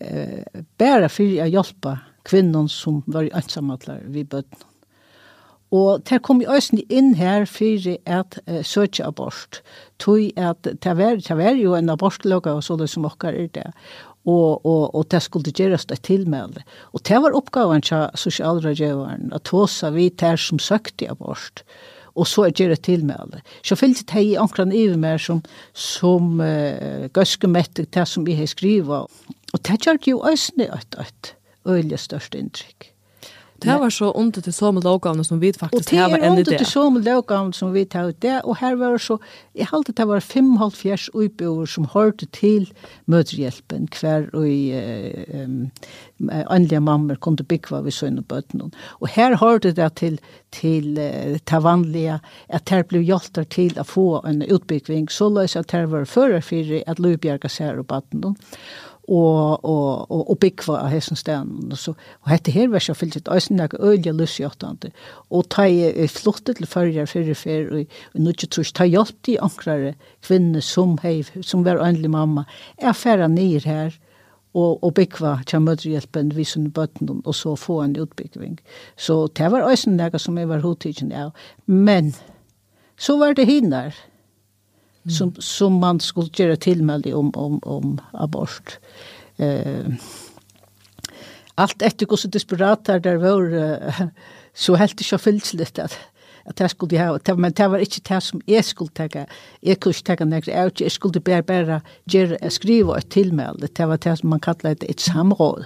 eh 0.00 0.42
bara 0.78 1.08
för 1.08 1.42
att 1.42 1.50
hjälpa 1.50 1.98
kvinnor 2.24 2.68
som 2.68 3.02
var 3.06 3.28
ensamma 3.32 3.78
vi 4.08 4.24
bøtten. 4.24 4.58
Og 5.70 6.02
det 6.06 6.22
kom 6.22 6.40
jo 6.42 6.52
også 6.54 6.78
inn 6.90 7.14
her 7.18 7.44
for 7.44 7.88
at 8.06 8.38
uh, 8.46 8.62
søke 8.62 9.04
abort. 9.04 9.62
Tui 9.98 10.32
at 10.36 10.62
det 10.62 10.96
var, 10.96 11.16
det 11.16 11.36
var 11.36 11.58
jo 11.58 11.74
en 11.74 11.90
abortlogga 11.90 12.54
og 12.54 12.64
så 12.64 12.76
det 12.76 12.88
som 12.90 13.04
okkar 13.04 13.34
er 13.34 13.48
det. 13.54 13.66
Og, 14.26 14.66
og, 14.66 14.94
og 14.94 15.06
det 15.10 15.22
skulle 15.22 15.52
gjøres 15.54 15.86
det 15.86 16.00
tilmelde. 16.02 16.62
Og 16.92 17.02
det 17.06 17.18
var 17.22 17.34
oppgaven 17.34 17.82
til 17.82 18.08
sosialrådgjøveren 18.14 19.32
at 19.34 19.48
hos 19.48 19.82
vi 19.94 20.08
der 20.08 20.36
som 20.36 20.58
søkte 20.58 21.10
abort 21.10 21.62
og 22.16 22.26
så 22.26 22.46
er 22.46 22.56
det 22.56 22.80
til 22.86 23.04
med 23.04 23.16
alle. 23.18 23.42
Så 23.62 23.76
fyllt 23.76 24.06
det 24.12 24.24
i 24.24 24.34
ankran 24.40 24.72
i 24.72 24.86
meg 24.96 25.20
som, 25.20 25.42
som 25.74 26.40
uh, 26.40 27.06
gøske 27.12 27.48
mette, 27.48 27.84
det 27.84 28.08
som 28.08 28.26
vi 28.26 28.34
har 28.38 28.48
skrivet. 28.50 29.06
Og 29.52 29.64
det 29.68 29.80
gjør 29.84 30.00
det 30.00 30.10
jo 30.10 30.20
også 30.20 30.52
et, 30.64 31.00
et 31.00 31.34
øyelig 31.66 31.98
størst 31.98 32.34
inntrykk. 32.34 32.95
Det 33.62 33.76
var 33.80 33.90
så 33.90 34.10
ondt 34.14 34.38
til 34.44 34.52
så 34.52 34.70
med 34.74 34.84
lovgavene 34.84 35.24
som 35.24 35.40
vi 35.40 35.52
faktisk 35.56 35.92
har 35.96 36.12
enn 36.16 36.16
i 36.16 36.18
det. 36.18 36.22
Og 36.22 36.22
det 36.22 36.26
er 36.26 36.52
ondt 36.52 36.62
til 36.62 36.68
så 36.70 36.84
med 36.92 37.06
lovgavene 37.06 37.56
som 37.56 37.72
vi 37.74 37.84
har 37.92 38.12
det, 38.22 38.34
og 38.44 38.58
her 38.60 38.76
var 38.80 38.96
det 38.96 39.02
så, 39.06 39.18
jeg 39.56 39.70
halte 39.70 39.94
det 39.96 40.06
var 40.08 40.24
fem 40.24 40.50
halv 40.60 40.76
fjers 40.76 41.08
utbjøver 41.14 41.70
som 41.70 41.88
hørte 41.94 42.28
til 42.36 42.68
møterhjelpen 43.10 43.88
hver 43.96 44.28
og 44.36 44.48
i 44.48 44.76
um, 45.34 45.70
andlige 46.28 46.80
mammer 46.80 47.16
kunne 47.16 47.46
bygge 47.48 47.82
vi 47.86 47.94
sønne 47.94 48.22
bøttene. 48.22 48.70
Og 49.00 49.08
her 49.16 49.36
hørte 49.40 49.72
det 49.76 49.90
til, 50.00 50.18
til 50.52 50.98
uh, 51.00 51.36
det 51.38 51.62
vanlige, 51.62 52.20
at 52.48 52.72
her 52.72 52.84
ble 52.88 53.04
hjelter 53.04 53.48
til 53.48 53.78
å 53.80 53.86
få 53.86 54.08
en 54.28 54.42
utbygging, 54.44 55.08
så 55.10 55.30
løs 55.32 55.56
at 55.56 55.72
her 55.72 55.88
var 55.92 56.04
fører 56.04 56.44
for 56.44 56.76
at 56.86 57.00
lovbjerget 57.00 57.50
ser 57.50 57.80
og 57.80 57.88
bøttene 57.92 58.36
og 59.08 59.64
og 59.64 60.10
og 60.10 60.30
og 60.30 60.38
bikva 60.42 60.80
av 60.82 60.90
hessen 60.90 61.16
stan 61.16 61.50
og 61.70 61.78
så 61.78 61.94
og 61.94 62.30
hette 62.30 62.50
her 62.50 62.68
var 62.68 62.82
så 62.82 62.94
fyllt 62.94 63.16
et 63.16 63.28
øysen 63.30 63.58
der 63.58 63.76
ølja 63.78 64.12
lusjåttande 64.12 64.90
og 65.30 65.48
ta 65.48 65.66
i 65.66 66.06
flotte 66.10 66.54
til 66.54 66.66
førjar 66.66 67.06
fyrir 67.06 67.34
fer 67.34 67.70
og 67.72 68.20
nu 68.20 68.30
ikke 68.30 68.50
trus 68.50 68.72
ta 68.72 68.84
hjelp 68.84 69.14
til 69.22 69.38
ankrare 69.42 69.94
kvinne 70.26 70.62
som 70.62 70.98
hei 71.02 71.22
som 71.42 71.64
var 71.64 71.82
endelig 71.86 72.10
mamma 72.10 72.44
er 72.78 72.92
færa 72.92 73.28
nir 73.28 73.62
her 73.64 73.94
og 74.54 74.82
og 74.82 74.94
bikva 74.94 75.38
til 75.46 75.60
mødrehjelpen 75.60 76.34
vi 76.36 76.44
sunn 76.44 76.70
bøtten 76.70 77.22
og 77.24 77.34
så 77.34 77.54
få 77.56 77.82
en 77.82 77.96
utbygging 78.00 78.58
så 78.96 79.26
det 79.36 79.52
var 79.52 79.70
øysen 79.70 79.98
der 79.98 80.18
som 80.18 80.38
jeg 80.38 80.48
var 80.48 80.60
hotigen 80.60 81.12
ja 81.12 81.30
men 81.66 82.14
så 82.98 83.18
var 83.18 83.32
det 83.32 83.46
hinner 83.46 83.94
som, 85.10 85.34
som 85.38 85.72
man 85.72 86.00
skulle 86.00 86.30
göra 86.36 86.56
tillmälde 86.56 87.14
om, 87.14 87.30
om, 87.30 87.58
om 87.58 88.00
abort. 88.12 88.78
Eh, 89.36 89.86
allt 91.54 91.82
efter 91.82 92.06
hur 92.10 92.16
så 92.16 92.28
desperat 92.28 92.84
där 92.84 93.00
där 93.00 93.16
var 93.16 93.54
uh, 93.54 94.06
så 94.54 94.74
helt 94.74 95.00
inte 95.00 95.18
fylsligt 95.18 95.78
att 95.78 95.98
att 96.48 96.60
jag 96.60 96.70
skulle 96.70 96.98
ha 96.98 97.34
men 97.34 97.52
det 97.52 97.68
var 97.68 97.78
inte 97.78 98.14
det 98.14 98.20
som 98.20 98.40
jag 98.46 98.64
skulle 98.64 98.90
ta 98.90 99.26
jag 99.60 99.80
kunde 99.80 99.98
ta 99.98 100.24
några 100.24 100.66
ut 100.66 100.80
jag 100.80 100.92
skulle 100.92 101.20
bara 101.20 101.42
bara 101.42 101.80
göra 102.04 102.50
skriva 102.50 102.98
ett 102.98 103.10
tillmälde 103.10 103.68
det 103.72 103.86
var 103.86 103.98
det 103.98 104.16
som 104.16 104.30
man 104.30 104.40
kallade 104.40 104.86
ett 104.86 105.00
samråd 105.00 105.64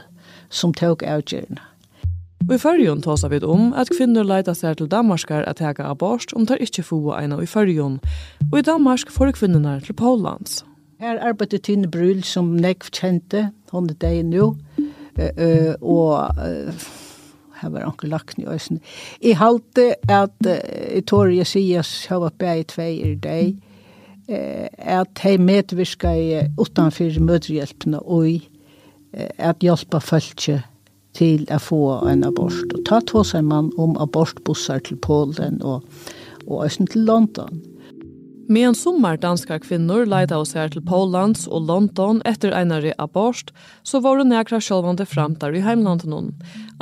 som 0.49 0.75
tog 0.75 1.03
ut 1.03 1.33
Og 2.49 2.55
i 2.57 2.59
fyrjun 2.59 3.03
tåsa 3.05 3.29
vi 3.31 3.39
om 3.45 3.71
at 3.77 3.91
kvinner 3.93 4.25
leita 4.27 4.55
seg 4.57 4.79
til 4.81 4.89
Danmarskar 4.91 5.45
at 5.47 5.61
teka 5.61 5.85
abort 5.91 6.33
om 6.35 6.47
tar 6.49 6.63
ikkje 6.63 6.87
få 6.89 6.99
eina 7.19 7.37
i 7.43 7.47
fyrjun. 7.47 8.01
Og 8.51 8.59
i 8.59 8.65
Danmark 8.67 9.13
får 9.13 9.37
kvinnorna 9.37 9.79
til 9.85 9.95
Pollands. 9.95 10.65
Her 11.01 11.21
arbeidde 11.25 11.59
Tine 11.59 11.89
Bryl 11.89 12.25
som 12.25 12.57
nekv 12.61 12.91
kjente, 12.93 13.51
hon 13.73 13.89
er 13.89 13.97
deg 14.03 14.25
nå, 14.29 14.51
og 15.81 16.41
her 17.61 17.73
var 17.73 17.87
anker 17.87 18.09
lagt 18.09 18.41
i 18.41 18.49
øysen. 18.49 18.81
I 19.21 19.33
halte 19.37 19.95
at 20.09 20.49
i 20.49 21.01
torget 21.01 21.49
sies 21.49 21.93
var 22.11 22.35
bæg 22.37 22.65
i 22.65 22.67
tvei 22.75 22.91
i 23.05 23.15
deg, 23.15 23.55
at 24.29 25.23
hei 25.25 25.37
medvirka 25.41 26.13
i 26.17 26.43
utanfyr 26.61 27.21
mødrehjelpene 27.21 28.01
og 28.01 28.45
at 29.39 29.65
hjelpa 29.65 29.99
fölkje 30.05 30.61
til 31.17 31.47
å 31.51 31.59
få 31.63 31.83
en 32.11 32.25
abort. 32.27 32.75
Og 32.75 32.85
ta 32.89 33.01
to 33.07 33.25
seg 33.27 33.47
man 33.49 33.73
om 33.81 33.97
abortbussar 34.01 34.85
til 34.87 35.01
Polen 35.03 35.61
og, 35.63 35.85
og 36.47 36.65
også 36.67 36.87
til 36.93 37.07
London. 37.09 37.61
Med 38.51 38.67
en 38.67 38.75
sommer 38.75 39.15
danska 39.15 39.61
kvinnor 39.63 40.09
leida 40.11 40.41
oss 40.43 40.57
her 40.59 40.73
til 40.73 40.83
Pollands 40.83 41.45
og 41.47 41.69
London 41.69 42.19
etter 42.27 42.51
einare 42.51 42.97
abort, 42.99 43.53
så 43.87 44.01
var 44.03 44.19
det 44.19 44.27
nekra 44.27 44.59
sjølvande 44.59 45.07
framtar 45.07 45.55
i 45.55 45.63
heimlanden 45.63 46.11
hon. 46.17 46.33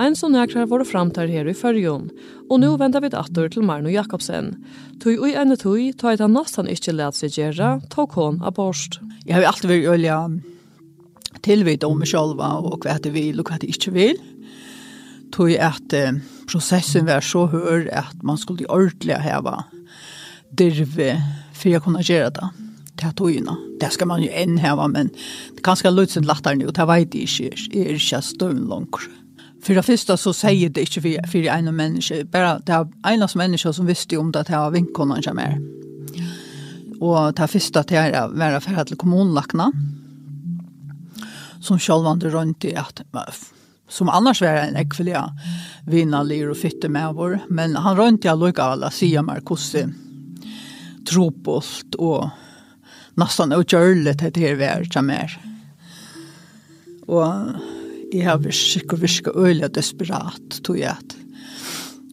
Ein 0.00 0.16
som 0.16 0.32
nekra 0.32 0.64
var 0.70 0.87
framtar 0.88 1.28
her 1.28 1.44
i 1.44 1.52
fyrjon, 1.52 2.08
og 2.49 2.62
nu 2.64 2.70
venter 2.80 3.04
vi 3.04 3.12
datter 3.12 3.52
til 3.52 3.68
Marno 3.68 3.92
Jakobsen. 3.92 4.54
Tui 5.04 5.18
ui 5.20 5.35
ene 5.37 5.61
tui, 5.61 5.90
ta 5.92 6.14
eit 6.14 6.25
han 6.25 6.32
nastan 6.32 6.73
ikkje 6.73 6.97
let 6.97 7.20
seg 7.20 7.37
gjerra, 7.37 7.75
tok 7.92 8.16
hon 8.16 8.40
abort. 8.40 8.97
Jeg 9.26 9.37
har 9.37 9.50
alltid 9.52 9.68
vært 9.68 9.92
øyla 9.92 10.23
tilvit 11.44 11.85
om 11.87 11.99
meg 12.00 12.11
sjálva 12.11 12.56
og 12.62 12.85
hva 12.85 12.99
det 13.02 13.12
vil 13.14 13.40
og 13.40 13.50
hva 13.50 13.58
det 13.61 13.70
ikke 13.73 13.94
vil. 13.97 14.20
Tog 15.35 15.52
at 15.52 15.97
eh, 15.97 16.20
prosessen 16.49 17.08
var 17.08 17.25
så 17.25 17.47
hør 17.52 17.88
at 17.92 18.25
man 18.25 18.40
skulle 18.40 18.68
ordentlig 18.73 19.18
heva 19.23 19.61
dirve 20.58 21.12
for 21.52 21.68
jag 21.68 21.82
kunne 21.85 22.02
gjøre 22.02 22.30
det 22.38 22.49
til 22.99 23.14
togene. 23.14 23.54
Det 23.80 23.92
skal 23.94 24.08
man 24.11 24.23
jo 24.23 24.30
enn 24.35 24.58
heva, 24.58 24.88
men 24.90 25.11
det 25.54 25.62
kan 25.66 25.78
skal 25.78 25.94
løse 25.94 26.23
latteren 26.25 26.62
jo, 26.62 26.73
det 26.75 26.87
vet 26.88 27.14
jeg 27.14 27.28
ikke, 27.28 27.78
er 27.78 27.99
ikke 27.99 28.23
støvn 28.25 28.64
langt. 28.70 29.08
For 29.62 29.75
det 29.75 29.85
første 29.85 30.16
så 30.18 30.32
sier 30.35 30.70
det 30.70 30.87
ikke 30.87 31.02
for, 31.04 31.30
for 31.32 31.49
en 31.52 31.75
människa. 31.75 32.23
bare 32.25 32.58
det 32.66 32.75
er 32.75 33.23
av 33.23 33.37
människor 33.37 33.73
som 33.73 33.87
visste 33.87 34.16
om 34.16 34.32
det, 34.32 34.47
det 34.47 34.56
var 34.56 34.70
vinkene 34.70 35.23
som 35.23 35.38
er. 35.38 35.58
Og 37.00 37.35
det 37.37 37.50
første 37.50 37.82
til 37.82 38.16
å 38.18 38.28
være 38.35 38.61
ferdig 38.61 38.87
til 38.87 38.97
kommunlagene, 38.97 39.70
som 41.60 41.78
självande 41.78 42.28
runt 42.28 42.64
i 42.64 42.76
att 42.76 43.00
som 43.88 44.08
annars 44.08 44.40
var 44.40 44.48
en 44.48 44.76
ekvilja 44.76 45.36
vinnalir 45.86 46.50
och 46.50 46.56
fytte 46.56 46.88
med 46.88 47.14
vår. 47.14 47.38
Men 47.48 47.76
han 47.76 47.96
runt 47.96 48.24
i 48.24 48.28
alla 48.28 48.46
alla 48.62 48.90
sia 48.90 49.22
Marcossi 49.22 49.86
tropolt 51.10 51.94
och 51.94 52.28
nästan 53.14 53.52
utgörligt 53.52 54.34
det 54.34 54.40
här 54.40 54.92
som 54.92 55.06
mer. 55.06 55.40
Och 57.06 57.26
jeg 58.12 58.30
har 58.30 58.38
virka 58.38 58.96
virka 58.96 59.30
øyla 59.34 59.68
desperat, 59.68 60.60
tog 60.62 60.78
jeg 60.78 60.90
at 60.92 61.16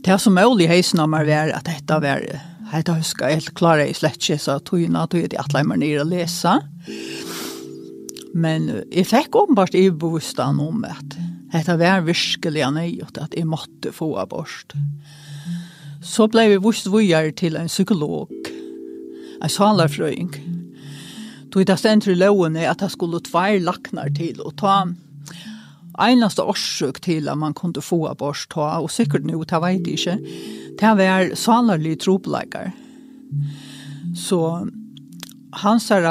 det 0.05 0.19
som 0.19 0.35
mulig 0.35 0.67
heisen 0.67 0.99
av 0.99 1.09
meg 1.09 1.27
var 1.27 1.51
at 1.55 1.65
dette 1.65 1.99
var 1.99 2.23
dette 2.71 2.93
huska 2.93 3.29
helt 3.31 3.53
klare 3.55 3.87
i 3.89 3.93
slett 3.93 4.19
ikke, 4.19 4.37
så 4.39 4.59
tog 4.59 4.81
jeg 4.81 4.95
at 4.95 5.15
jeg 5.15 5.39
atleimer 5.39 5.79
nere 5.79 6.03
å 6.03 6.07
lese. 6.07 6.53
Men 8.35 8.67
jeg 8.91 9.07
fikk 9.07 9.37
åpenbart 9.39 9.77
i 9.79 9.87
bostad 9.89 10.59
om 10.59 10.83
at 10.87 11.15
dette 11.53 11.77
var 11.79 12.03
virkelig 12.03 12.67
nøyot 12.75 13.19
at 13.21 13.35
jeg 13.37 13.47
måtte 13.47 13.93
få 13.95 14.11
abort. 14.19 14.75
Så 16.03 16.27
ble 16.29 16.49
vi 16.51 16.59
vist 16.61 16.91
vujere 16.91 17.31
til 17.31 17.55
en 17.55 17.71
psykolog, 17.71 18.31
en 19.39 19.51
salarfrøying. 19.51 20.35
vet, 21.55 21.63
det 21.63 21.77
stendt 21.79 22.09
i 22.11 22.17
lovene 22.17 22.67
at 22.67 22.83
det 22.83 22.91
skulle 22.91 23.23
tvær 23.23 23.61
laknar 23.63 24.11
til 24.17 24.41
og 24.43 24.57
ta 24.59 24.81
einaste 26.03 26.43
årsøk 26.43 26.99
til 27.05 27.29
at 27.31 27.39
man 27.39 27.55
kunne 27.55 27.79
få 27.79 28.01
abort 28.09 28.43
ta, 28.51 28.81
og 28.83 28.91
sikkert 28.91 29.23
nå, 29.23 29.39
det 29.47 29.61
vet 29.63 29.87
jeg 29.87 29.95
ikke, 29.95 30.17
det 30.81 30.91
var 30.99 31.31
salarlig 31.39 31.95
tropleikar. 32.03 32.73
Så 34.15 34.41
han 35.63 35.79
sa 35.79 36.01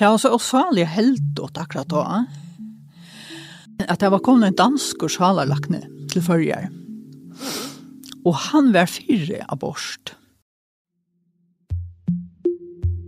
Det 0.00 0.06
var 0.06 0.18
så 0.18 0.34
osanlig 0.34 0.84
helt 0.84 1.38
åt 1.38 1.58
akkurat 1.58 1.88
da. 1.88 2.24
Att 3.88 4.00
det 4.00 4.08
var 4.08 4.18
kommet 4.18 4.48
en 4.48 4.54
dansk 4.54 5.02
och 5.02 5.12
sjalarlackne 5.12 5.86
till 6.12 6.22
förrjar. 6.22 6.70
Och 8.24 8.34
han 8.34 8.72
var 8.72 8.86
fyra 8.86 9.44
abort. 9.48 10.14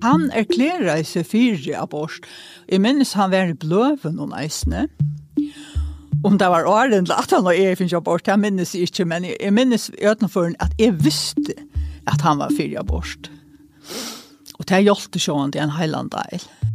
Han 0.03 0.31
erklärade 0.35 1.05
sig 1.05 1.25
fyra 1.25 1.81
abort. 1.81 2.27
Jeg 2.69 2.81
minnes 2.81 3.15
han 3.15 3.31
var 3.31 3.47
i 3.47 3.55
blöven 3.55 4.19
och 4.19 4.29
näsne. 4.29 4.89
Om 6.25 6.39
det 6.39 6.49
var 6.49 6.65
åren 6.65 7.07
att 7.11 7.31
han 7.31 7.45
var 7.45 7.53
er 7.53 7.75
finnes 7.75 7.93
abort, 7.93 8.29
jeg 8.29 8.39
minnes 8.39 8.75
ikke, 8.75 9.05
men 9.05 9.23
minnes 9.23 9.51
minns 9.51 9.91
utanför 9.91 10.55
att 10.59 10.73
jag 10.79 10.93
visste 10.93 11.53
att 12.05 12.21
han 12.21 12.39
var 12.39 12.51
fyra 12.57 12.81
abort. 12.81 13.31
Och 14.55 14.65
det 14.65 14.81
hjälpte 14.81 15.19
sånn 15.19 15.53
till 15.53 15.61
en 15.61 15.71
heilandeil. 15.71 16.43
Mm. 16.43 16.73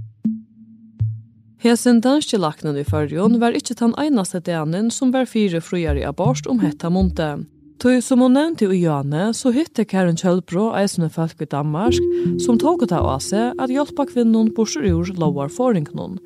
Hesen 1.57 2.03
danske 2.05 2.37
laknen 2.37 2.77
i 2.77 2.85
fyrjon 2.85 3.39
var 3.41 3.55
ikkje 3.57 3.79
tan 3.79 3.93
einaste 3.97 4.43
denen 4.45 4.91
som 4.93 5.09
var 5.13 5.25
fire 5.25 5.57
frujare 5.57 6.03
abort 6.05 6.45
om 6.45 6.59
hetta 6.61 6.91
monte. 6.93 7.31
Tøy 7.81 7.97
som 8.01 8.21
hon 8.21 8.33
nevnte 8.37 8.69
i 8.69 8.83
Jane, 8.83 9.31
så 9.33 9.49
hytte 9.53 9.85
Karen 9.89 10.17
Kjølbro 10.17 10.71
eisne 10.77 11.09
folk 11.13 11.41
i 11.41 11.49
Danmark, 11.49 11.97
som 12.41 12.57
tog 12.61 12.85
ta 12.89 13.01
av 13.01 13.21
seg 13.25 13.57
at 13.57 13.73
hjelpa 13.73 14.05
kvinnen 14.09 14.51
borser 14.57 14.85
ur 14.85 15.09
lovar 15.17 15.49
foringknon. 15.53 16.19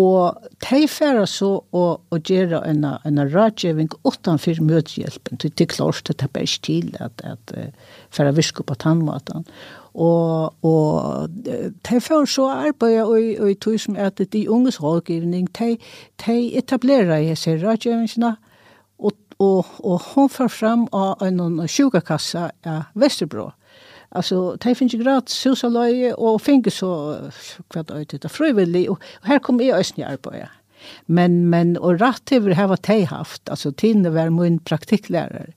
Og 0.00 0.48
de 0.64 0.86
færa 0.88 1.26
så 1.28 1.50
og, 1.76 2.00
å 2.08 2.16
gjøre 2.16 2.62
en, 2.64 2.86
en 2.88 3.22
rådgjøving 3.28 3.92
utenfor 4.08 4.60
møtehjelpen. 4.64 5.40
Det 5.40 5.52
er 5.52 5.68
klart 5.68 6.08
at 6.08 6.16
det 6.16 6.28
er 6.30 6.32
bare 6.32 6.60
til 6.64 6.94
at, 6.96 7.24
at, 7.28 7.52
at 7.52 8.12
færa 8.12 8.32
virke 8.32 8.64
på 8.64 8.76
tannmaten. 8.80 9.44
Og, 9.94 10.54
og 10.64 11.28
de 11.88 12.00
får 12.00 12.24
så 12.24 12.46
arbeid 12.48 13.02
og, 13.02 13.44
og 13.44 13.58
tog 13.60 13.80
som 13.80 13.96
at 13.96 14.20
de 14.32 14.50
unges 14.50 14.82
rådgivning, 14.82 15.48
de, 15.58 15.76
de 16.26 16.56
etablerer 16.58 17.20
disse 17.20 17.58
rådgivningene, 17.66 18.36
og, 18.98 19.12
og, 19.38 19.66
og 19.78 20.00
hon 20.14 20.28
får 20.28 20.48
fram 20.48 20.86
av 20.92 21.20
en 21.26 21.68
sjukakassa 21.68 22.50
av 22.64 22.82
Vesterbro. 22.94 23.50
Alltså, 24.14 24.56
det 24.56 24.74
finns 24.74 24.94
ju 24.94 24.98
gratis 24.98 25.46
husalöje 25.46 26.14
och 26.14 26.42
finns 26.42 26.74
så 26.74 27.16
kvart 27.68 27.90
ut 27.90 28.22
det 28.22 28.28
frivilligt. 28.28 28.90
Och, 28.90 29.02
och 29.20 29.26
här 29.26 29.38
kommer 29.38 29.64
jag 29.64 29.78
ösn 29.78 30.00
i 30.00 30.04
arbete. 30.04 30.48
Men, 31.06 31.50
men 31.50 31.76
och 31.76 31.98
rätt 31.98 32.32
över 32.32 32.50
här 32.50 32.66
vad 32.66 32.82
de 32.82 33.04
haft. 33.04 33.48
Alltså, 33.48 33.72
Tine 33.72 34.10
var 34.10 34.30
min 34.30 34.58
praktiklärare. 34.58 35.52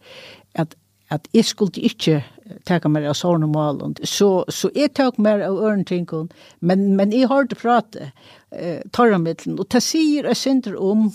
Att 0.53 0.75
at 1.13 1.27
jeg 1.33 1.45
skulle 1.45 1.81
ikke 1.85 2.21
taka 2.65 2.89
meg 2.89 3.05
av 3.09 3.17
sårne 3.17 3.49
malen. 3.49 3.95
Så, 4.03 4.45
så 4.53 4.71
jeg 4.77 4.93
tok 4.97 5.19
meg 5.21 5.43
av 5.45 5.57
ørentinkene, 5.57 6.33
men, 6.65 6.87
men 6.97 7.13
jeg 7.13 7.29
har 7.31 7.49
det 7.49 7.59
prate, 7.61 8.09
eh, 8.55 8.81
torramiddelen, 8.95 9.59
og 9.61 9.69
det 9.73 9.83
sier 9.85 10.29
jeg 10.29 10.41
synder 10.41 10.79
om 10.81 11.11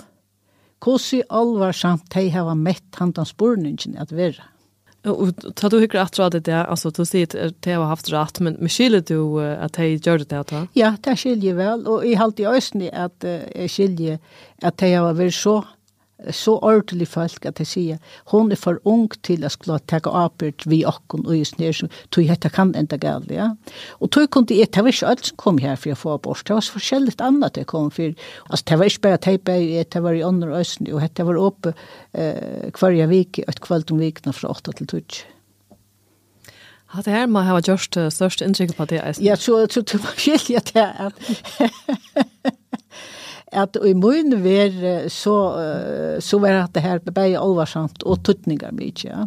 hvordan 0.80 1.26
alvarsamt 1.28 2.08
de 2.14 2.30
har 2.32 2.54
mett 2.56 2.96
hantans 2.96 3.34
borningen 3.36 3.98
at 4.00 4.14
være. 4.16 4.46
Og 5.08 5.32
ta 5.56 5.70
du 5.72 5.78
hyggelig 5.80 6.00
at 6.02 6.18
rett 6.20 6.42
det, 6.44 6.56
altså 6.60 6.90
du 6.92 7.06
sier 7.08 7.24
at 7.24 7.56
de 7.64 7.72
har 7.72 7.88
haft 7.88 8.10
rett, 8.12 8.40
men, 8.44 8.58
men 8.60 8.68
skiljer 8.68 9.04
du 9.08 9.40
at 9.40 9.78
de 9.78 9.94
gjør 9.96 10.26
det 10.28 10.42
til 10.50 10.66
Ja, 10.76 10.92
det 11.00 11.16
skiljer 11.22 11.56
vel, 11.56 11.86
og 11.88 12.04
jeg 12.04 12.20
halte 12.20 12.44
i 12.44 12.50
øsne 12.50 12.90
at 12.92 13.24
jeg 13.24 13.72
skiljer 13.72 14.18
at 14.60 14.76
de 14.80 14.92
har 14.92 15.16
vært 15.16 15.36
så 15.36 15.62
så 16.34 16.56
ordentlig 16.58 17.08
folk 17.08 17.46
at 17.48 17.60
jeg 17.62 17.68
sier, 17.70 17.98
hun 18.32 18.52
er 18.52 18.60
for 18.60 18.80
ung 18.88 19.08
til 19.26 19.44
å 19.46 19.50
skulle 19.52 19.78
ta 19.90 20.00
apert 20.04 20.66
vi 20.68 20.82
okken 20.88 21.24
og 21.26 21.38
just 21.38 21.58
nere, 21.60 21.88
tog 22.12 22.28
hette 22.28 22.52
kan 22.52 22.74
enda 22.78 22.98
galt, 23.00 23.30
ja. 23.32 23.50
Og 24.00 24.12
tog 24.12 24.28
kunne 24.34 24.54
jeg, 24.54 24.70
det 24.74 24.84
var 24.84 24.92
ikke 24.92 25.10
alt 25.14 25.30
som 25.30 25.40
kom 25.40 25.60
her 25.62 25.80
for 25.80 25.94
å 25.94 25.98
få 25.98 26.14
abort, 26.18 26.44
det 26.46 26.56
var 26.56 26.66
så 26.66 26.76
forskjellig 26.76 27.16
annet 27.24 27.60
jeg 27.60 27.70
kom 27.70 27.90
for, 27.94 28.14
altså 28.50 28.70
det 28.70 28.80
var 28.80 28.92
ikke 28.92 29.06
bare 29.08 29.24
teipa 29.26 29.56
i, 29.56 29.82
det 29.82 30.04
var 30.04 30.16
i 30.16 30.24
andre 30.26 30.60
østen, 30.60 30.90
og 30.92 31.04
det 31.04 31.26
var 31.26 31.40
oppe 31.40 31.74
eh, 32.12 32.70
hver 32.76 33.02
vik, 33.10 33.42
et 33.46 33.62
kveld 33.64 33.92
om 33.94 34.02
vikene 34.02 34.36
fra 34.36 34.52
8 34.52 34.78
til 34.80 34.90
12. 35.00 35.20
Ja, 36.90 37.02
det 37.06 37.12
her 37.14 37.26
må 37.30 37.44
ha 37.46 37.60
gjort 37.62 37.94
størst 38.10 38.42
inntrykk 38.42 38.74
på 38.74 38.84
det. 38.90 39.02
Ja, 39.22 39.36
så 39.38 39.62
så 39.70 39.84
jeg 39.92 40.00
man 40.02 40.16
skiljer 40.18 40.64
det 40.74 42.56
at 43.52 43.76
i 43.86 43.94
mun 43.94 44.36
ver 44.44 45.08
så 45.08 45.36
så 46.20 46.38
var 46.38 46.62
at 46.64 46.74
det 46.74 46.82
her 46.82 46.98
bei 46.98 47.34
alvarsamt 47.34 48.02
og 48.02 48.22
tutningar 48.24 48.72
mykje. 48.72 49.10
Ja. 49.10 49.26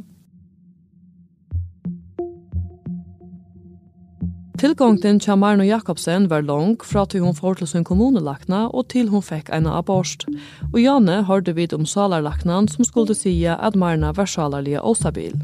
Tilgångten 4.63 5.17
til 5.19 5.35
Marno 5.35 5.63
Jakobsen 5.65 6.29
var 6.31 6.45
lang 6.45 6.77
fra 6.85 7.01
til 7.09 7.19
hun 7.25 7.33
får 7.35 7.57
til 7.59 7.67
sin 7.67 7.83
kommunelakna 7.83 8.67
og 8.69 8.85
til 8.93 9.09
hun 9.11 9.23
fikk 9.25 9.49
en 9.51 9.65
abort. 9.67 10.23
Og 10.69 10.77
Janne 10.79 11.17
hørte 11.27 11.55
vidt 11.57 11.73
om 11.73 11.83
salarlaknan 11.83 12.69
som 12.71 12.85
skulle 12.87 13.15
si 13.17 13.33
at 13.49 13.75
Marna 13.75 14.13
var 14.15 14.29
salarlige 14.29 14.79
og 14.81 14.95
stabil. 15.01 15.35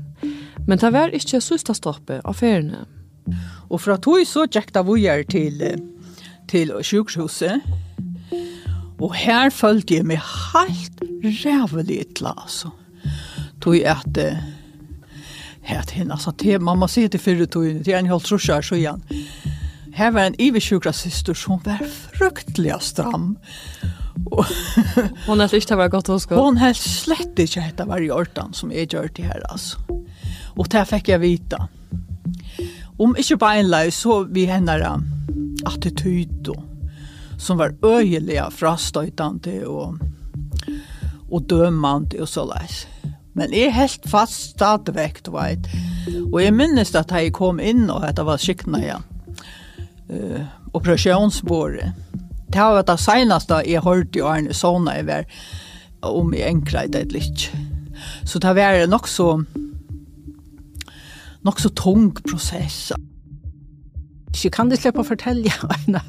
Men 0.68 0.78
det 0.78 0.94
var 0.94 1.12
ikke 1.12 1.42
sista 1.42 1.76
stoppet 1.76 2.22
av 2.24 2.38
feriene. 2.40 2.86
Og 3.68 3.82
fra 3.82 3.98
tog 3.98 4.24
så 4.24 4.46
gikk 4.48 4.72
det 4.72 4.86
vujer 4.88 5.28
til, 5.28 5.68
til 6.48 6.72
sjukhuset 6.80 7.60
Og 9.00 9.16
her 9.16 9.50
følte 9.54 9.96
jeg 9.96 10.08
meg 10.08 10.20
helt 10.54 11.04
rævelig 11.24 12.02
illa, 12.04 12.34
altså. 12.36 12.72
Tog 13.62 13.78
jeg 13.78 13.92
at 13.92 14.18
het 15.70 15.92
henne, 15.92 16.14
altså, 16.14 16.32
det, 16.32 16.62
man 16.62 16.80
må 16.82 16.88
si 16.88 17.08
til 17.08 17.22
fyrre 17.22 17.46
det 17.46 17.84
til 17.86 17.96
en 17.96 18.12
halv 18.12 18.26
trusjar, 18.26 18.66
så 18.66 18.76
igjen. 18.76 19.04
Her 19.96 20.12
var 20.16 20.30
en 20.30 20.38
ivesjukra 20.40 20.94
syster 20.96 21.34
som 21.38 21.60
var 21.66 21.82
fruktelig 22.16 22.76
stram. 22.82 23.38
hon 25.28 25.40
helt 25.40 25.54
ikke 25.54 25.70
det 25.70 25.78
var 25.80 25.90
godt 25.90 26.10
hos 26.12 26.28
Hon 26.30 26.60
helt 26.60 26.78
slett 26.78 27.40
ikke 27.40 27.64
hette 27.64 27.88
var 27.88 28.04
i 28.04 28.12
orten 28.12 28.54
som 28.54 28.72
jeg 28.72 28.92
gjør 28.92 29.08
til 29.16 29.30
her, 29.32 29.44
altså. 29.50 29.80
Og 30.60 30.68
det 30.72 30.86
fikk 30.90 31.14
jeg 31.14 31.24
vite. 31.24 31.60
Om 33.00 33.16
ikke 33.16 33.38
på 33.40 33.52
en 33.56 33.70
leis, 33.72 34.02
så 34.04 34.24
vi 34.28 34.46
henne 34.50 34.76
attityd 35.70 36.52
og 36.52 36.69
som 37.40 37.58
var 37.58 37.76
öjliga 37.86 38.50
frastøytende 38.52 39.64
og, 39.68 40.00
og 41.32 41.46
dømende 41.50 42.20
og 42.22 42.28
så 42.28 42.46
leis. 42.50 42.84
Men 43.34 43.54
jeg 43.56 43.74
helt 43.74 44.10
fast 44.12 44.56
stadigvæk, 44.56 45.22
du 45.26 45.32
vet. 45.38 45.70
Og 46.34 46.42
jeg 46.44 46.54
minnes 46.54 46.92
at 46.96 47.12
jeg 47.16 47.34
kom 47.34 47.62
inn 47.64 47.88
og 47.90 48.04
at 48.04 48.18
det 48.18 48.26
var 48.28 48.42
skikkene 48.42 48.82
igjen. 48.84 49.06
Uh, 50.10 50.42
operasjonsbordet. 50.74 51.94
Det 52.50 52.66
var 52.66 52.84
det 52.84 52.98
seneste 53.00 53.62
jeg 53.68 53.86
hørte 53.86 54.20
i 54.20 54.26
Arne 54.26 54.54
Sona 54.58 54.98
i 55.00 55.06
hver 55.06 55.28
om 56.02 56.34
jeg 56.34 56.50
enkret 56.50 56.94
det 56.94 57.12
litt. 57.14 57.50
Så 58.26 58.40
det 58.42 58.56
var 58.58 58.86
nok 58.90 59.08
så 59.08 59.36
nok 61.46 61.60
så 61.60 61.70
tung 61.70 62.10
prosess. 62.26 62.92
Så 64.34 64.50
kan 64.54 64.70
du 64.70 64.78
slippe 64.78 65.02
å 65.02 65.08
fortelle 65.08 65.52
en, 65.88 66.00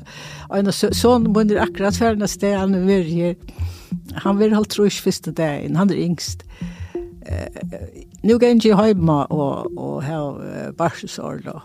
en 0.53 0.73
sånn 0.73 1.31
munner 1.33 1.63
akkurat 1.63 1.97
ferdende 1.97 2.29
sted 2.31 2.57
han 2.59 2.77
er 2.77 3.07
her. 3.09 3.37
Han 4.25 4.39
vil 4.41 4.55
holde 4.55 4.71
trus 4.73 5.01
første 5.01 5.33
dagen, 5.33 5.79
han 5.81 5.93
er 5.93 6.03
yngst. 6.05 6.45
Uh, 7.31 7.77
nu 8.25 8.37
gav 8.41 8.59
jeg 8.61 8.75
hjemme 8.75 9.19
og, 9.33 9.71
og 9.79 10.03
har 10.05 10.73
barsesår 10.77 11.45
da. 11.47 11.57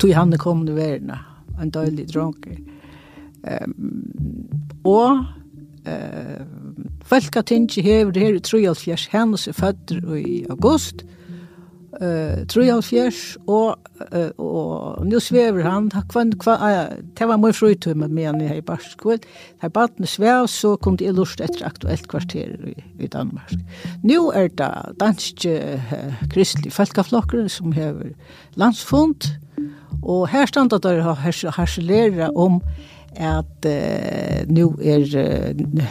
Tog 0.00 0.12
han 0.16 0.34
kom 0.40 0.66
til 0.66 0.76
verden, 0.76 1.14
en 1.60 1.72
døylig 1.72 2.08
dronker. 2.12 2.58
Um, 3.42 4.02
og 4.84 5.24
uh, 5.88 6.42
folk 7.06 7.34
har 7.34 7.46
tinget 7.48 7.84
her, 7.84 8.10
det 8.10 8.22
her 8.22 8.36
er 8.36 8.74
3.5, 8.74 9.08
hennes 9.12 9.48
er 9.48 9.56
født 9.56 9.96
i 10.18 10.44
august. 10.50 11.06
Uh, 11.06 11.21
eh 12.00 12.46
3 12.46 12.72
og 13.46 13.78
og 14.38 15.04
nú 15.06 15.20
svever 15.20 15.62
han 15.62 15.90
kvann 16.08 16.32
det 16.32 17.26
var 17.28 17.36
mjög 17.38 17.54
fröjt 17.54 17.86
med 17.94 18.10
meg 18.10 18.42
i 18.42 18.48
hei 18.48 18.60
barskvøl 18.60 19.20
hei 19.62 19.68
barn 19.68 20.06
svev 20.06 20.48
så 20.48 20.76
kom 20.76 20.96
det 20.96 21.14
lust 21.14 21.40
ett 21.40 21.62
aktuelt 21.62 22.08
kvarter 22.08 22.56
i, 22.98 23.06
Danmark. 23.06 23.52
Nu 24.02 24.30
er 24.30 24.48
det 24.48 24.98
dansk 25.00 25.46
uh, 25.46 25.92
kristlig 26.32 26.72
folkaflokker 26.72 27.48
som 27.48 27.72
har 27.72 27.94
landsfond 28.56 29.28
og 30.02 30.28
stannar 30.28 30.46
standa 30.46 31.02
har 31.02 31.50
harselera 31.56 32.30
om 32.34 32.60
at 33.16 33.66
uh, 33.66 34.48
nu 34.48 34.74
er 34.80 35.04
uh, 35.18 35.82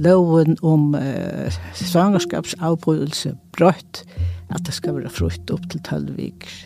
loven 0.00 0.56
om 0.66 0.94
eh, 0.98 1.52
svangerskapsavbrydelse 1.78 3.34
brøtt 3.56 4.04
at 4.50 4.66
det 4.66 4.74
skal 4.74 4.98
være 4.98 5.12
frukt 5.12 5.52
opp 5.54 5.68
til 5.70 5.82
12 5.86 6.16
viker. 6.16 6.58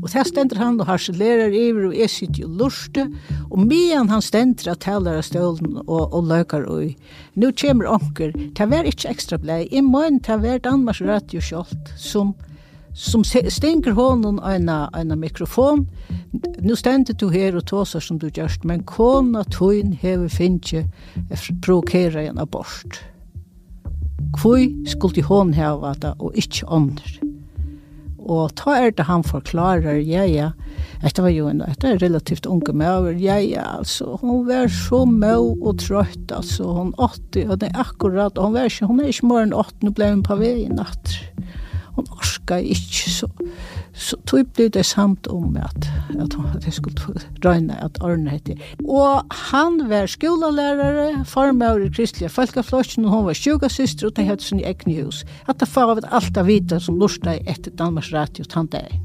Og 0.00 0.08
der 0.08 0.24
stender 0.24 0.56
han 0.56 0.80
og 0.80 0.88
harselerer 0.88 1.52
iver 1.52 1.90
og 1.90 1.96
er 1.96 2.08
sitt 2.08 2.38
jo 2.40 2.48
lurste, 2.48 3.04
og 3.50 3.58
medan 3.60 4.08
han 4.08 4.24
stender 4.24 4.72
at 4.72 4.80
taler 4.86 5.18
av 5.20 5.26
stølen 5.26 5.82
og, 5.82 6.06
og 6.08 6.30
løkar 6.30 6.64
ui. 6.70 6.94
Nå 7.36 7.52
kommer 7.60 7.90
onker, 7.92 8.32
det 8.32 8.68
var 8.70 8.88
ikke 8.88 9.12
ekstra 9.12 9.38
blei, 9.42 9.66
i 9.68 9.84
morgen 9.84 10.22
det 10.24 10.38
var 10.42 10.64
Danmarks 10.64 11.02
Radio 11.04 11.44
Kjolt 11.44 11.92
som 12.00 12.32
som 12.94 13.24
stinker 13.24 13.90
honom 13.90 14.40
en 14.44 14.68
en 14.68 15.20
mikrofon. 15.20 15.86
Nu 16.58 16.76
ständer 16.76 17.14
du 17.14 17.30
här 17.30 17.56
och 17.56 17.66
tåsar 17.66 18.00
som 18.00 18.18
du 18.18 18.30
görst, 18.34 18.64
men 18.64 18.82
kona 18.82 19.44
tøyn 19.44 19.92
hever 19.92 20.28
finnkje 20.28 20.88
provokera 21.62 22.22
en 22.22 22.38
abort. 22.38 23.00
Kvoi 24.32 24.86
skulle 24.86 25.22
hon 25.22 25.52
hava 25.54 25.94
det 25.94 26.14
og 26.18 26.36
ikkje 26.36 26.68
andre. 26.68 27.28
Og 28.22 28.54
ta 28.54 28.76
er 28.78 28.90
det 28.90 29.04
han 29.08 29.24
forklarar, 29.24 29.98
ja, 29.98 30.22
ja, 30.24 30.52
dette 31.02 31.22
var 31.22 31.32
jo 31.34 31.48
en 31.50 31.58
dette 31.58 31.88
er 31.88 31.98
relativt 31.98 32.46
unge 32.46 32.72
med, 32.72 33.18
ja, 33.20 33.36
ja, 33.42 33.64
altså, 33.78 34.16
hun 34.20 34.46
var 34.46 34.68
så 34.70 35.02
mø 35.04 35.34
og 35.34 35.80
trøtt, 35.82 36.30
altså, 36.30 36.64
hun 36.64 36.94
80, 36.98 37.50
og 37.50 37.60
det 37.60 37.72
er 37.72 37.80
akkurat, 37.82 38.38
hun 38.38 38.54
var 38.54 38.70
ikke, 38.70 38.86
hun 38.86 39.00
er 39.00 39.10
ikke 39.10 39.26
mer 39.26 39.42
enn 39.42 39.56
åtte, 39.58 39.82
nå 39.82 39.90
ble 39.90 40.12
hun 40.12 40.22
på 40.22 40.38
vei 40.38 40.54
i 40.62 40.70
natt. 40.70 41.18
Ja 41.18 41.42
hon 41.96 42.08
orska 42.18 42.58
ikkje 42.58 43.10
så 43.10 43.28
så 43.92 44.16
tog 44.26 44.46
blev 44.56 44.70
det 44.72 44.86
samt 44.88 45.26
om 45.28 45.56
at 45.60 45.88
at 46.20 46.34
hon 46.34 46.46
at 46.56 46.68
skulle 46.72 47.20
røyna 47.44 47.76
at 47.84 47.98
Arne 48.00 48.30
hette 48.30 48.56
og 48.88 49.34
han 49.52 49.82
var 49.88 50.06
skolalærare 50.06 51.24
farmaur 51.28 51.84
i 51.84 51.90
kristliga 51.92 52.28
folkeflosjen, 52.32 53.04
og 53.04 53.10
hon 53.10 53.26
var 53.26 53.36
sjukasyster 53.36 54.08
og 54.08 54.16
det 54.16 54.24
hette 54.24 54.44
sin 54.44 54.64
egne 54.64 55.02
hus 55.02 55.24
at 55.46 55.60
det 55.60 55.68
far 55.68 55.92
av 55.92 56.02
et 56.02 56.10
alt 56.10 56.36
av 56.36 56.48
vita 56.48 56.80
som 56.80 57.00
lorsta 57.00 57.36
etter 57.46 57.70
Danmarks 57.76 58.12
radio 58.12 58.44
han 58.54 58.66
dag 58.66 59.00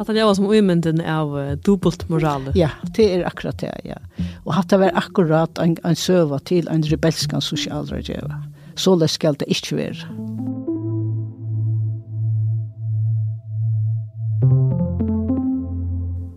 Att 0.00 0.06
det 0.06 0.24
var 0.24 0.34
som 0.34 0.46
omynden 0.46 1.00
av 1.00 1.56
dubbelt 1.64 2.08
moral. 2.08 2.52
Ja, 2.54 2.70
det 2.96 3.14
är 3.14 3.26
akkurat 3.26 3.58
det, 3.58 3.80
ja. 3.84 4.24
Och 4.44 4.58
att 4.58 4.68
det 4.68 4.76
var 4.76 4.90
akkurat 4.94 5.58
en, 5.58 5.76
en 5.84 5.96
søva 5.96 6.38
till 6.38 6.68
en 6.68 6.82
rebelskans 6.82 7.44
socialrådgivare. 7.44 8.42
Så 8.74 8.96
det 8.96 9.08
skal 9.08 9.34
det 9.34 9.44
inte 9.48 9.74
vara. 9.74 10.29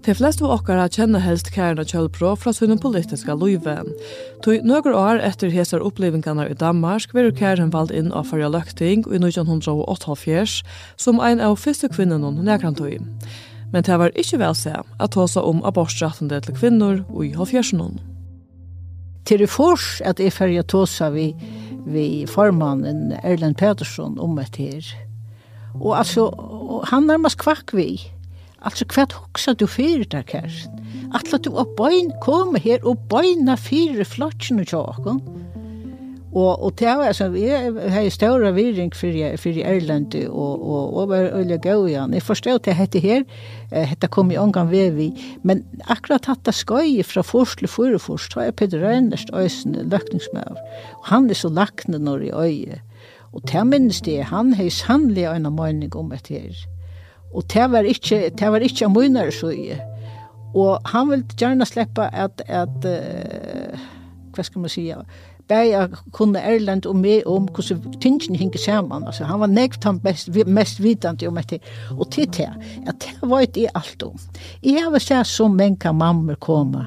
De 0.04 0.12
fleste 0.12 0.44
av 0.44 0.52
okkara 0.52 0.90
kjenner 0.92 1.22
helst 1.24 1.48
Karen 1.56 1.80
og 1.80 1.88
Kjølpro 1.88 2.34
fra 2.36 2.52
sunne 2.52 2.76
politiska 2.76 3.38
løyve. 3.40 3.78
Tog 4.44 4.66
nøkker 4.68 4.92
år 5.00 5.22
etter 5.24 5.52
hesar 5.54 5.80
opplevingene 5.80 6.50
i 6.52 6.58
Danmark 6.60 7.14
vil 7.16 7.30
Karen 7.32 7.72
valgt 7.72 7.94
inn 7.96 8.10
av 8.12 8.28
Farja 8.28 8.50
Løkting 8.52 9.06
i 9.08 9.22
1988 9.22 10.66
som 11.00 11.22
ein 11.24 11.40
av 11.40 11.56
første 11.56 11.88
kvinnen 11.88 12.26
hun 12.28 12.42
nekrantøy. 12.44 12.98
Men 13.72 13.86
det 13.88 14.00
var 14.02 14.12
ikkje 14.20 14.42
vel 14.42 14.58
seg 14.60 14.84
at 15.00 15.16
tåsa 15.16 15.40
om 15.40 15.64
abortstrattende 15.64 16.42
til 16.44 16.58
kvinner 16.58 17.06
og 17.08 17.24
i 17.24 17.32
halvfjersen 17.38 18.02
Til 19.24 19.40
det 19.40 19.50
fors 19.50 20.02
at 20.04 20.20
jeg 20.20 20.36
ferja 20.36 20.64
seg 20.86 21.14
vi, 21.14 21.34
vi 21.88 22.26
formannen 22.28 23.16
Erlend 23.24 23.56
Petersen 23.56 24.20
om 24.20 24.38
et 24.40 24.60
her. 24.60 24.84
Og 25.80 25.98
altså, 25.98 26.28
han 26.92 27.08
nærmast 27.08 27.40
kvakk 27.40 27.72
vi. 27.72 28.13
Altså, 28.64 28.86
hva 28.88 29.06
hoksa 29.12 29.54
du 29.60 29.68
fyrir 29.68 30.06
der, 30.08 30.24
Kjæresten? 30.24 30.80
Atla 31.14 31.38
du 31.44 31.52
og 31.60 31.76
bøyn 31.78 32.14
kom 32.24 32.56
her 32.56 32.84
og 32.88 33.02
bøyna 33.12 33.58
fyrir 33.60 34.08
flotjen 34.08 34.64
og 34.64 34.70
tjåkon. 34.72 35.20
Og, 36.34 36.64
og 36.64 36.72
det 36.80 36.88
var, 36.88 37.12
altså, 37.12 37.28
jeg 37.38 37.74
har 37.94 38.08
større 38.10 38.54
virring 38.56 38.96
fyrir, 38.96 39.36
fyrir 39.38 39.68
Erland 39.70 40.16
og, 40.30 40.64
og, 40.66 40.96
og 40.98 41.10
var 41.12 41.30
øyla 41.38 41.60
gaujan. 41.62 42.14
Jeg 42.14 42.26
forstår 42.26 42.58
til 42.58 42.74
hette 42.74 43.00
her, 43.04 43.22
hette 43.70 44.10
kom 44.10 44.32
i 44.34 44.40
omgang 44.42 44.72
vevi, 44.72 45.12
men 45.44 45.62
akkurat 45.94 46.26
hatta 46.26 46.56
skøy 46.56 47.04
fra 47.06 47.22
fors 47.22 47.54
til 47.60 47.70
fyrefors, 47.70 48.32
ta 48.34 48.48
jeg 48.48 48.56
Peter 48.58 48.82
Reinerst 48.82 49.30
øysene, 49.30 49.86
løkningsmøver, 49.94 50.58
og 50.98 51.08
han 51.12 51.30
er 51.30 51.38
så 51.38 51.54
lakne 51.54 52.02
når 52.02 52.26
i 52.26 52.34
øye. 52.34 52.82
Og 53.34 53.46
til 53.50 53.70
minnes 53.70 54.02
det, 54.02 54.24
han 54.34 54.54
har 54.58 54.70
sannlig 54.74 55.30
en 55.30 55.52
mening 55.54 55.94
om 55.96 56.12
et 56.18 56.34
her. 56.34 56.73
Og 57.34 57.44
det 57.54 57.72
var 57.72 57.90
ikke, 57.90 58.30
det 58.30 58.52
var 58.52 58.64
ikke 58.64 58.86
en 58.86 58.94
så. 59.34 59.80
Og 60.54 60.80
han 60.86 61.10
ville 61.10 61.26
gjerne 61.38 61.66
slippe 61.66 62.06
at, 62.14 62.42
at 62.46 62.86
uh, 62.86 63.80
hva 64.34 64.44
skal 64.44 64.62
man 64.62 64.70
sige, 64.70 64.98
bæja 65.48 65.88
kunne 66.12 66.40
Erland 66.40 66.86
og 66.86 66.96
meg 66.96 67.28
om 67.28 67.48
hvordan 67.48 68.00
tingene 68.02 68.38
hinge 68.38 68.60
sammen. 68.62 69.04
Altså, 69.08 69.26
han 69.28 69.40
var 69.40 69.52
nekt 69.52 69.84
han 69.84 70.00
best, 70.00 70.30
mest 70.46 70.82
vidende 70.84 71.28
om 71.28 71.36
dette. 71.36 71.60
Og 71.98 72.12
til 72.12 72.30
det, 72.38 72.50
at 72.88 72.96
det 73.04 73.30
var 73.30 73.40
ikke 73.40 73.70
alt 73.76 74.04
om. 74.04 74.20
Jeg 74.64 74.84
har 74.84 75.00
sett 75.00 75.28
så 75.28 75.48
mange 75.48 75.94
mammer 75.94 76.36
komme 76.36 76.86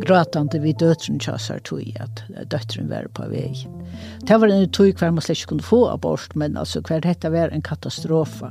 gråtande 0.00 0.58
vid 0.58 0.78
døtren 0.78 1.18
tjassar 1.20 1.58
tog 1.64 1.84
at 2.00 2.22
døtren 2.50 2.88
var 2.90 3.08
på 3.16 3.26
vei. 3.30 3.52
Det 4.28 4.38
var 4.40 4.52
en 4.52 4.68
tog 4.74 4.92
hver 4.98 5.14
man 5.14 5.24
slett 5.24 5.40
ikke 5.40 5.54
kunne 5.54 5.66
få 5.66 5.80
abort, 5.90 6.34
men 6.36 6.56
altså 6.60 6.82
hver 6.84 7.00
dette 7.04 7.30
var 7.32 7.52
en 7.54 7.64
katastrofa. 7.64 8.50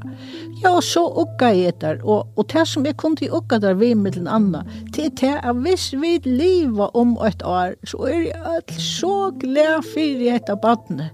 Ja, 0.64 0.74
så 0.82 1.06
ukka 1.22 1.52
jeg 1.54 1.78
der, 1.84 2.02
og, 2.04 2.32
og 2.36 2.48
det 2.54 2.66
som 2.70 2.88
jeg 2.88 2.98
kunne 3.02 3.30
ukka 3.30 3.60
der 3.62 3.78
vi 3.80 3.94
med 3.94 4.18
den 4.18 4.28
andre, 4.28 4.64
det 4.96 5.06
er 5.06 5.14
det 5.22 5.36
at 5.52 5.62
hvis 5.66 5.92
vi 6.02 6.18
lever 6.26 6.96
om 6.98 7.16
et 7.28 7.46
år, 7.46 7.78
så 7.86 8.08
er 8.10 8.20
jeg 8.30 8.42
alt 8.56 8.76
så 8.82 9.16
glad 9.42 9.86
for 9.92 10.26
dette 10.26 10.58
badene. 10.64 11.12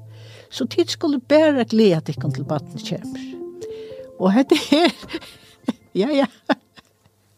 Så 0.51 0.67
tid 0.67 0.91
skulle 0.91 1.19
bare 1.19 1.65
glede 1.65 2.01
at 2.01 2.09
ikke 2.11 2.31
til 2.35 2.47
badene 2.47 2.81
kommer. 2.89 3.29
Og 4.21 4.33
dette 4.37 4.57
er, 4.77 4.91
ja, 6.01 6.09
ja, 6.13 6.27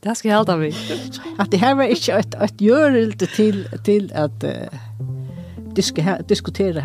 Det 0.04 0.18
skal 0.18 0.30
jeg 0.30 0.38
helt 0.38 0.50
av 0.50 0.60
meg. 0.60 0.74
At 1.40 1.52
det 1.52 1.60
her 1.60 1.78
var 1.80 1.84
ikke 1.84 2.18
et, 2.20 2.26
inte 2.26 2.44
ett 2.44 2.58
til, 2.58 2.68
görelse 2.68 3.28
till 3.36 3.62
till 3.86 4.12
diskutere 5.76 6.16
hese 6.16 6.30
diskutera 6.30 6.82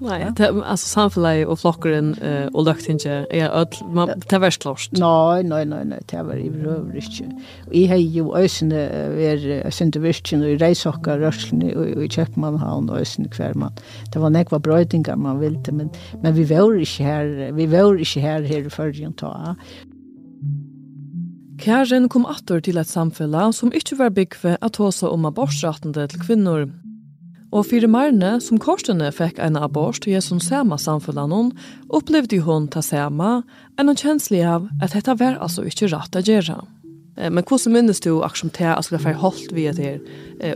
Nei, 0.00 0.20
ja? 0.20 0.30
det 0.36 0.64
alltså 0.64 0.88
samfällig 0.88 1.48
och 1.48 1.60
flockaren 1.60 2.14
eh, 2.14 2.46
och 2.46 2.64
löktinge 2.64 3.26
er 3.30 3.50
ødel. 3.50 3.94
man 3.94 4.08
det 4.30 4.38
var 4.38 4.50
klart. 4.50 4.92
Nei, 4.92 5.42
nei, 5.42 5.64
nei, 5.64 5.84
nei, 5.84 5.98
det 6.10 6.26
var 6.26 6.34
i 6.34 6.50
røver 6.50 6.64
rövriske. 6.64 7.24
Och 7.66 7.74
i 7.74 7.86
hej 7.86 8.02
ju 8.02 8.34
ösne 8.34 8.76
är 8.76 9.70
synte 9.70 9.98
visken 9.98 10.42
och 10.42 10.60
rejsakar 10.60 11.18
rörslen 11.18 11.76
og 11.76 12.04
i 12.04 12.08
Kjøpmannhavn 12.08 12.90
og 12.90 13.00
øsene 13.00 13.28
hver 13.28 13.52
kvärman. 13.52 13.72
Det 14.12 14.20
var 14.20 14.28
nekva 14.28 14.58
brøydinger 14.58 15.16
man 15.16 15.40
ville 15.40 15.72
men 15.72 15.90
men 16.22 16.36
vi 16.36 16.44
var 16.50 16.72
ikke 16.72 17.04
her, 17.04 17.52
vi 17.52 17.66
var 17.66 17.94
ikke 17.94 18.20
her 18.20 18.42
her 18.42 18.66
i 18.66 18.70
förrän 18.70 19.12
ta. 19.12 19.56
Karen 21.62 22.08
kom 22.10 22.24
attor 22.26 22.58
til 22.66 22.80
et 22.80 22.90
samfunn 22.90 23.36
som 23.54 23.70
ikke 23.70 23.94
var 24.00 24.10
byggve 24.10 24.56
at 24.58 24.78
hosa 24.82 25.06
om 25.14 25.28
abortsratende 25.28 26.08
til 26.10 26.24
kvinnor. 26.24 26.64
Og 27.52 27.68
fire 27.68 27.86
marne 27.86 28.32
som 28.42 28.58
korsene 28.58 29.12
fikk 29.14 29.38
en 29.38 29.60
abort 29.60 30.00
til 30.02 30.18
som 30.24 30.40
samme 30.42 30.74
samfella 30.80 31.28
noen, 31.30 31.52
opplevde 31.94 32.40
hun 32.42 32.66
ta 32.66 32.82
samme, 32.82 33.44
en 33.78 33.94
kjensli 33.94 34.42
av 34.42 34.66
at 34.82 34.96
dette 34.96 35.14
var 35.20 35.38
altså 35.38 35.62
ikke 35.68 35.92
rett 35.92 36.18
å 36.18 36.24
gjøre. 36.26 36.58
Men 37.30 37.44
hvordan 37.44 37.76
minnes 37.76 38.00
du 38.00 38.10
akkurat 38.24 38.40
som 38.40 38.52
det 38.56 38.68
at 38.72 38.88
skulle 38.88 39.04
være 39.04 39.20
holdt 39.20 39.54
via 39.54 39.72
det 39.76 40.00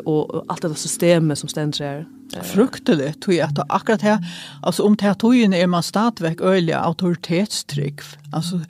og 0.09 0.40
alt 0.49 0.64
det 0.64 0.75
systemet 0.81 1.38
som 1.38 1.53
stender 1.53 1.85
her? 1.85 2.07
Fruktelig, 2.51 3.12
tror 3.23 3.37
jeg, 3.37 3.47
at 3.47 3.61
akkurat 3.69 4.03
her, 4.03 4.31
altså 4.66 4.88
om 4.88 4.97
det 4.97 5.07
her 5.07 5.53
er 5.55 5.66
man 5.71 5.85
stadigvæk 5.87 6.40
øyelig 6.40 6.75
autoritetstrykk. 6.75 8.03
Altså, 8.33 8.64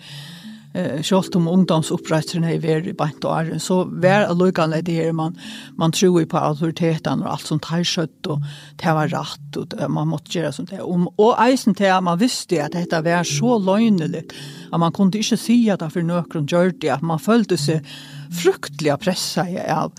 eh 0.77 1.03
sjølt 1.07 1.37
om 1.39 1.49
ungdomsoppretterne 1.49 2.53
i 2.55 2.61
ver 2.61 2.87
bant 2.99 3.25
og 3.25 3.33
er 3.39 3.59
så 3.63 3.79
vær 3.89 4.29
allukane 4.29 4.83
det 4.85 4.97
her 4.99 5.13
man 5.17 5.37
man 5.77 5.93
tror 5.93 6.25
på 6.25 6.39
auktoriteten 6.39 7.23
og 7.25 7.33
alt 7.33 7.47
som 7.47 7.61
tar 7.61 7.83
skjøtt 7.83 8.31
og 8.33 8.45
det 8.83 8.95
var 8.99 9.09
rett 9.13 9.57
og 9.57 9.91
man 9.91 10.09
måtte 10.13 10.37
gjøre 10.37 10.53
sånt 10.53 10.71
der 10.71 10.85
om 10.85 11.09
og 11.17 11.35
eisen 11.47 11.75
til 11.75 11.93
man 12.03 12.21
visste 12.21 12.63
at 12.63 12.77
dette 12.77 13.03
var 13.05 13.25
så 13.25 13.59
løgnelig 13.59 14.25
at 14.73 14.81
man 14.81 14.93
kunne 14.93 15.17
ikke 15.17 15.41
si 15.41 15.59
at 15.71 15.81
det 15.81 15.93
for 15.93 16.03
nøkron 16.03 16.47
gjør 16.47 16.75
det 16.81 16.93
at 16.99 17.03
man 17.03 17.23
følte 17.23 17.57
seg 17.57 17.85
fruktelig 18.31 18.99
pressa 19.01 19.47
av 19.67 19.93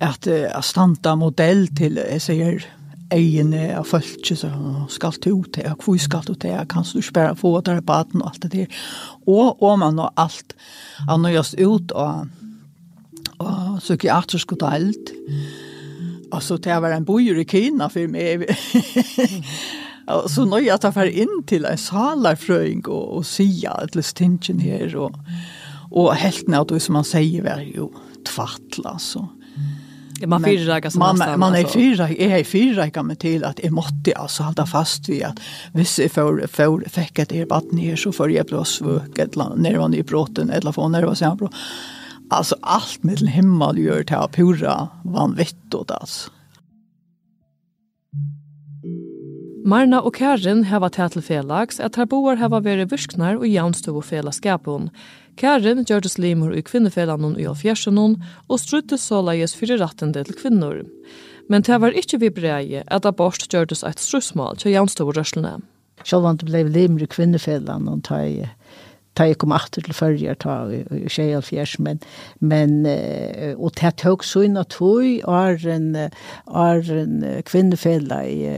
at, 0.00 0.26
at 0.28 0.64
standa 0.64 1.16
modell 1.18 1.66
til 1.74 1.98
jeg 1.98 2.22
sier 2.22 2.66
øynene 3.14 3.78
av 3.78 3.86
folk, 3.88 4.26
så 4.26 4.50
skal 4.92 5.16
du 5.24 5.30
ut 5.32 5.58
og 5.64 5.84
hvor 5.84 5.98
skal 6.00 6.26
du 6.26 6.34
til, 6.34 6.56
kan 6.68 6.84
du 6.84 6.98
ikke 7.00 7.16
bare 7.16 7.36
få 7.36 7.60
der 7.64 7.80
baden 7.80 8.22
og 8.22 8.32
alt 8.32 8.42
det 8.42 8.52
der. 8.52 8.82
Og 9.26 9.62
om 9.62 9.78
man 9.80 9.98
og 9.98 10.12
alt, 10.16 10.54
han 11.08 11.24
har 11.24 11.38
just 11.38 11.56
ut 11.60 11.92
og, 11.92 12.28
og 13.38 13.78
psykiatrisk 13.78 14.52
og 14.52 14.66
alt. 14.72 15.12
til 16.32 16.70
jeg 16.70 16.82
var 16.82 16.92
en 16.92 17.04
bojer 17.04 17.38
i 17.40 17.44
Kina 17.44 17.88
for 17.88 18.06
meg. 18.06 18.44
Og 20.08 20.28
så 20.32 20.44
nå 20.48 20.62
jeg 20.64 20.80
tar 20.80 20.94
for 20.96 21.04
inn 21.04 21.42
til 21.48 21.66
en 21.68 21.76
salarfrøying 21.76 22.86
og, 22.88 23.18
og 23.18 23.26
sier 23.28 23.74
et 23.82 23.92
det 23.92 24.06
stinker 24.08 24.56
her, 24.56 24.94
og, 24.96 25.18
og 25.92 26.14
helt 26.16 26.48
ned, 26.48 26.72
som 26.80 26.96
han 26.96 27.04
sier, 27.04 27.44
var 27.44 27.60
jo 27.60 27.90
tvattla, 28.24 28.96
så 28.96 29.26
man 30.26 30.44
fyrräkar 30.44 30.90
som 30.90 30.98
man, 30.98 31.18
man, 31.18 31.38
man 31.38 31.54
är 31.54 31.76
jeg 31.76 32.16
er 32.18 32.38
är 32.38 32.44
fyrräkar 32.44 33.02
mig 33.02 33.18
til 33.18 33.44
at 33.44 33.60
jeg 33.62 33.72
måtte 33.72 34.16
altså 34.16 34.42
halda 34.42 34.64
fast 34.64 35.08
vid 35.08 35.22
at 35.22 35.40
hvis 35.74 35.98
jeg 35.98 36.10
får, 36.10 36.46
får 36.46 36.88
fikk 36.88 37.18
et 37.18 37.32
erbatt 37.32 37.72
ner 37.72 37.96
så 37.96 38.12
får 38.12 38.30
jeg 38.30 38.46
blå 38.46 38.64
svök 38.64 39.18
eller 39.18 39.56
nervan 39.56 39.94
i 39.94 40.02
bråten 40.02 40.50
eller 40.50 40.72
få 40.72 40.88
nervan 40.88 41.16
i 41.16 41.36
bråten. 41.36 41.58
Altså 42.30 42.56
alt 42.62 43.04
med 43.04 43.18
himmel 43.28 43.78
gjør 43.78 44.02
til 44.02 44.16
å 44.16 44.28
pura 44.28 44.74
vanvittigt 45.04 45.90
alltså. 45.90 46.30
Marna 49.68 49.98
og 50.00 50.14
Karin 50.16 50.62
hava 50.70 50.88
tæt 50.88 51.12
til 51.12 51.22
felags 51.26 51.76
at 51.84 51.98
her 52.00 52.06
boar 52.08 52.38
hava 52.40 52.62
veri 52.64 52.86
virknar 52.88 53.36
og 53.36 53.44
jaunstøv 53.44 53.98
og 54.00 54.06
felaskapun. 54.08 54.86
Karin 55.36 55.82
gjørtes 55.84 56.16
limur 56.16 56.54
i 56.56 56.62
kvinnefelanon 56.64 57.34
i 57.36 57.44
alfjersenon 57.50 58.14
og 58.48 58.62
struttes 58.62 59.04
såleis 59.10 59.52
fyrir 59.58 59.82
rattende 59.82 60.22
til 60.24 60.38
kvinnor. 60.40 60.86
Men 61.52 61.66
det 61.68 61.80
var 61.82 61.92
ikkje 61.92 62.22
vi 62.22 62.30
brei 62.32 62.80
at 62.80 63.08
abort 63.10 63.44
gjørtes 63.44 63.84
eit 63.84 64.00
strussmål 64.00 64.56
til 64.62 64.72
jaunstøv 64.72 65.12
og 65.12 65.20
rørslene. 65.20 65.58
Sjålvan 66.00 66.40
det 66.40 66.48
blei 66.48 66.64
limur 66.64 67.04
i 67.04 67.10
kvinnefelanon 67.12 68.00
tøye 68.08 68.48
ta 69.18 69.26
jeg 69.28 69.40
kom 69.42 69.54
atter 69.56 69.82
til 69.84 69.96
førjer, 69.96 70.38
ta 70.38 70.60
i 70.70 71.04
tjej 71.10 71.40
fjers, 71.42 71.76
men, 71.82 71.98
men 72.40 72.80
og 73.58 73.72
det 73.80 73.96
tok 73.98 74.22
så 74.26 74.44
inn 74.46 74.58
at 74.60 74.78
hun 74.78 75.18
er 75.26 75.58
en, 75.74 75.88
er 75.98 76.92
en 76.94 77.16
kvinnefella 77.48 78.22
i 78.30 78.52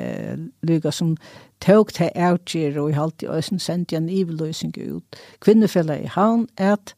lyga 0.68 0.92
som 0.92 1.16
tok 1.64 1.92
til 1.96 2.12
avgjør 2.16 2.78
og 2.82 2.90
i 2.90 2.96
halvt 2.96 3.24
i 3.24 3.30
øysen 3.30 3.60
sendte 3.60 3.96
en 3.96 4.08
iveløsning 4.08 4.76
ut. 4.80 5.20
Kvinnefella 5.44 5.98
i 6.00 6.08
havn 6.08 6.46
at 6.56 6.94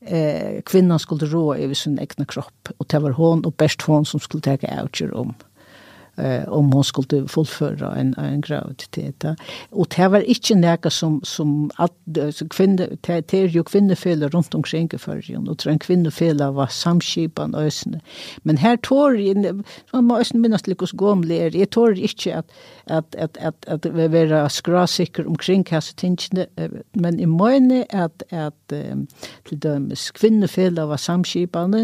eh, 0.00 0.60
kvinnan 0.68 1.00
skulle 1.00 1.28
rå 1.32 1.54
i 1.54 1.74
sin 1.74 1.98
egna 1.98 2.26
kropp, 2.28 2.74
og 2.78 2.90
det 2.90 3.02
var 3.02 3.16
hon 3.16 3.44
og 3.46 3.56
best 3.56 3.82
hon 3.88 4.04
som 4.04 4.20
skulle 4.20 4.44
ta 4.44 4.56
avgjør 4.56 5.16
om 5.24 5.34
eh, 6.22 6.48
om 6.48 6.72
hon 6.72 6.84
skulle 6.84 7.28
fullföra 7.28 7.96
en, 7.96 8.14
en 8.18 8.40
graviditet. 8.40 9.24
Och 9.70 9.94
det 9.96 10.08
var 10.08 10.20
inte 10.20 10.54
näka 10.54 10.90
som, 10.90 11.20
som 11.24 11.70
att, 11.74 11.92
så 12.32 12.48
kvinne, 12.48 12.88
det, 13.00 13.28
det 13.28 13.34
är 13.34 13.48
ju 13.48 13.64
runt 14.28 14.54
omkring 14.54 14.88
för 14.98 15.20
ju 15.30 15.36
och 15.36 15.66
en 15.66 15.78
kvinnefälla 15.78 16.50
var 16.50 16.66
samskipan 16.66 17.54
ösne. 17.54 18.00
Men 18.38 18.56
här 18.56 18.76
tår 18.76 19.20
jag, 19.20 19.62
man 19.92 20.04
måste 20.04 20.36
minnas 20.36 20.66
lite 20.66 20.82
hos 20.82 20.92
gomler, 20.92 21.56
jag 21.56 21.70
tår 21.70 21.98
inte 21.98 22.36
att, 22.38 22.50
att, 22.84 23.16
att, 23.16 23.36
att, 23.36 23.66
att, 23.66 23.86
att 23.86 24.10
vara 24.10 24.48
skrasiker 24.48 25.26
omkring 25.26 25.64
hans 25.70 25.94
tingene, 25.94 26.46
men 26.92 27.20
i 27.20 27.26
måne 27.26 27.86
att, 27.90 28.22
att 28.30 28.72
till 29.48 29.58
dömes 29.58 30.10
kvinnefälla 30.10 30.86
var 30.86 30.96
samskipan 30.96 31.74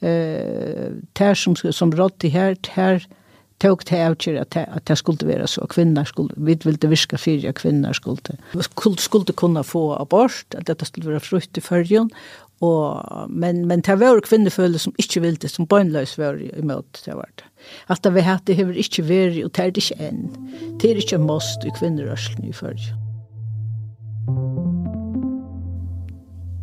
eh, 0.00 0.92
tär 1.12 1.34
som, 1.34 1.56
som 1.56 1.92
rått 1.92 2.24
i 2.24 2.28
här, 2.28 2.54
tär 2.54 3.06
tog 3.62 3.84
til 3.86 4.02
avgjør 4.02 4.40
at, 4.42 4.56
at 4.62 4.86
det 4.88 4.98
skulle 4.98 5.28
være 5.28 5.46
så, 5.50 5.66
kvinner 5.70 6.04
skulle, 6.08 6.34
vi 6.36 6.56
ville 6.64 6.90
virke 6.90 7.18
fire 7.18 7.52
at 7.52 7.60
kvinner 7.60 7.94
skulle, 7.96 8.38
skulle 8.60 8.98
skulle 8.98 9.36
kunne 9.38 9.64
få 9.64 9.92
abort, 10.00 10.44
at 10.56 10.66
dette 10.66 10.88
skulle 10.88 11.14
være 11.14 11.24
frukt 11.24 11.58
i 11.58 11.64
førjen, 11.64 12.10
og, 12.62 13.02
men, 13.30 13.64
men 13.66 13.80
det 13.82 13.98
var 13.98 14.20
kvinnefølge 14.22 14.78
som 14.78 14.94
ikke 14.98 15.20
ville, 15.24 15.48
som 15.50 15.66
bøgnløs 15.66 16.14
var 16.18 16.38
i 16.38 16.62
møte 16.62 17.02
det 17.04 17.16
var 17.18 17.30
det. 17.38 17.48
At 17.90 18.04
det 18.04 18.14
vi 18.14 18.22
hatt 18.26 18.46
det 18.46 18.56
har 18.58 18.70
ikke 18.70 19.02
vært, 19.08 19.40
og 19.44 19.50
det 19.56 19.64
er 19.64 19.72
det 19.74 19.82
ikke 19.82 19.98
enn. 20.06 20.28
Det 20.78 20.90
er 20.90 21.02
ikke 21.02 21.18
måst 21.18 21.66
i 21.66 21.74
kvinnerørselen 21.78 22.46
i 22.46 22.54
førjen. 22.54 22.98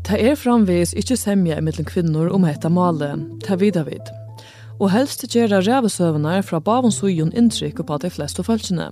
Det 0.09 0.17
er 0.25 0.39
framvis 0.39 0.95
ikke 0.97 1.19
semje 1.19 1.59
mellom 1.61 1.85
kvinner 1.85 2.31
om 2.33 2.47
hetta 2.47 2.71
det 2.71 3.51
er 3.51 3.61
videre 3.61 3.85
vidt 3.91 4.18
og 4.79 4.91
helst 4.93 5.25
gjøre 5.27 5.61
rævesøvene 5.65 6.39
fra 6.43 6.59
bavens 6.63 7.01
ujon 7.03 7.33
inntrykk 7.35 7.83
på 7.85 7.97
de 8.01 8.09
fleste 8.09 8.43
følgene. 8.43 8.91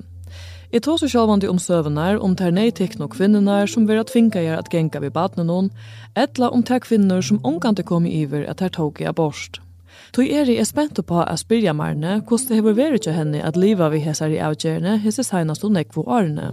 Jeg 0.74 0.84
tar 0.84 0.98
så 1.00 1.08
sjølvande 1.08 1.48
om 1.48 1.60
søvene 1.64 2.08
om 2.20 2.34
det 2.36 2.50
er 2.50 2.56
neitikne 2.56 3.06
og 3.06 3.14
kvinnerne 3.16 3.62
som 3.72 3.86
vil 3.88 4.02
at 4.02 4.12
finka 4.12 4.42
gjør 4.44 4.60
at 4.60 4.70
genka 4.74 5.00
ved 5.00 5.14
badene 5.16 5.46
noen, 5.48 5.70
etla 6.16 6.50
om 6.52 6.66
det 6.68 6.76
er 6.76 6.84
kvinner 6.84 7.24
som 7.24 7.40
omkant 7.48 7.80
er 7.80 7.88
kommet 7.88 8.12
iver 8.12 8.44
at 8.52 8.60
det 8.60 8.68
er 8.68 8.76
tog 8.76 9.00
i 9.00 9.08
abort. 9.08 9.62
Tog 10.12 10.28
er 10.28 10.52
jeg 10.52 10.68
spent 10.68 11.00
på 11.08 11.22
å 11.24 11.38
spyrja 11.40 11.74
Marne 11.74 12.20
hvordan 12.20 12.52
det 12.52 12.60
har 12.60 12.76
vært 12.76 13.06
til 13.08 13.16
henne 13.16 13.44
at 13.44 13.56
livet 13.56 13.96
vi 13.96 14.04
hesser 14.04 14.36
i 14.36 14.44
avgjørende 14.44 14.98
hese 15.06 15.24
senest 15.24 15.64
og 15.64 15.72
nekvo 15.72 16.04
årene. 16.04 16.52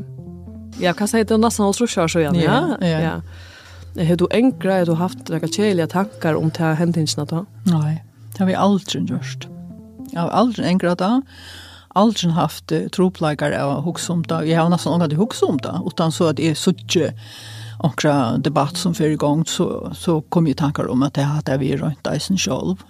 Ja, 0.79 0.94
hva 0.94 1.11
sier 1.11 1.27
du 1.27 1.37
nesten 1.38 1.66
alt 1.66 1.79
så 1.79 1.87
så 1.87 2.23
igjen? 2.23 2.38
Ja, 2.38 2.77
ja. 2.83 3.03
ja. 3.03 3.18
Har 3.94 4.16
du 4.18 4.27
enkla, 4.31 4.79
har 4.79 4.87
du 4.87 4.94
haft 4.99 5.29
noen 5.31 5.51
kjelige 5.51 5.90
tankar 5.90 6.38
om 6.38 6.51
det 6.55 6.75
hendingsene 6.79 7.27
da? 7.31 7.44
Nei. 7.70 7.99
Det 8.35 8.42
har 8.42 8.51
vi 8.51 8.57
aldri 8.59 9.05
gjort. 9.07 9.47
Jeg 10.11 10.18
har 10.18 10.35
aldri 10.35 10.66
enkrat 10.66 10.99
da, 10.99 11.20
Aldri 11.94 12.33
haft 12.35 12.73
tropleikar 12.90 13.53
av 13.55 13.85
hoksumta. 13.87 14.40
Jeg 14.42 14.59
har 14.59 14.70
nesten 14.70 14.97
omgat 14.97 15.12
i 15.14 15.18
hoksumta, 15.18 15.77
utan 15.87 16.11
så 16.11 16.33
at 16.33 16.40
jeg 16.42 16.59
suttje 16.59 17.12
okra 17.87 18.35
debatt 18.42 18.79
som 18.81 18.97
fyrir 18.99 19.14
gong, 19.20 19.44
så, 19.47 19.92
så 19.94 20.18
kom 20.35 20.49
jeg 20.51 20.59
tankar 20.59 20.90
om 20.90 21.05
at 21.07 21.20
jeg 21.20 21.31
hadde 21.31 21.59
vi 21.62 21.70
rønt 21.79 22.11
eisen 22.11 22.40
sjolv. 22.40 22.83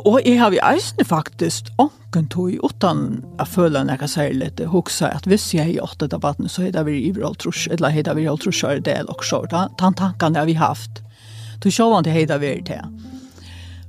Og 0.00 0.18
jeg 0.24 0.40
har 0.40 0.50
vi 0.50 0.58
eisen 0.64 1.06
faktisk 1.06 1.70
onken 1.78 2.26
tog 2.32 2.56
utan 2.64 3.22
a 3.38 3.46
jeg 3.46 4.10
sier 4.10 4.34
litt 4.34 4.60
hoksa 4.66 5.12
at 5.14 5.26
hvis 5.30 5.52
jeg 5.54 5.76
gjort 5.76 6.00
det 6.00 6.10
debatten 6.10 6.48
så 6.48 6.62
heida 6.62 6.82
vi 6.82 6.98
iver 7.06 7.34
trus, 7.38 7.68
eller 7.70 8.02
det 8.02 8.16
vi 8.16 8.26
altrush 8.26 8.64
er 8.64 8.80
del 8.80 9.06
og 9.06 9.22
så 9.22 9.44
tan 9.46 9.94
tankan 9.94 10.34
har 10.34 10.46
vi 10.46 10.54
haft. 10.54 11.02
Du 11.62 11.70
sjåvan 11.70 12.02
til 12.02 12.12
heida 12.12 12.38
vi 12.38 12.56
er 12.56 12.62
til 12.66 13.19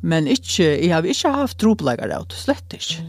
men 0.01 0.27
ikke, 0.27 0.65
jeg 0.81 0.93
har 0.93 1.05
ikke 1.05 1.33
haft 1.35 1.59
troplegger 1.61 2.13
av 2.15 2.29
slett 2.33 2.77
ikke. 2.77 3.03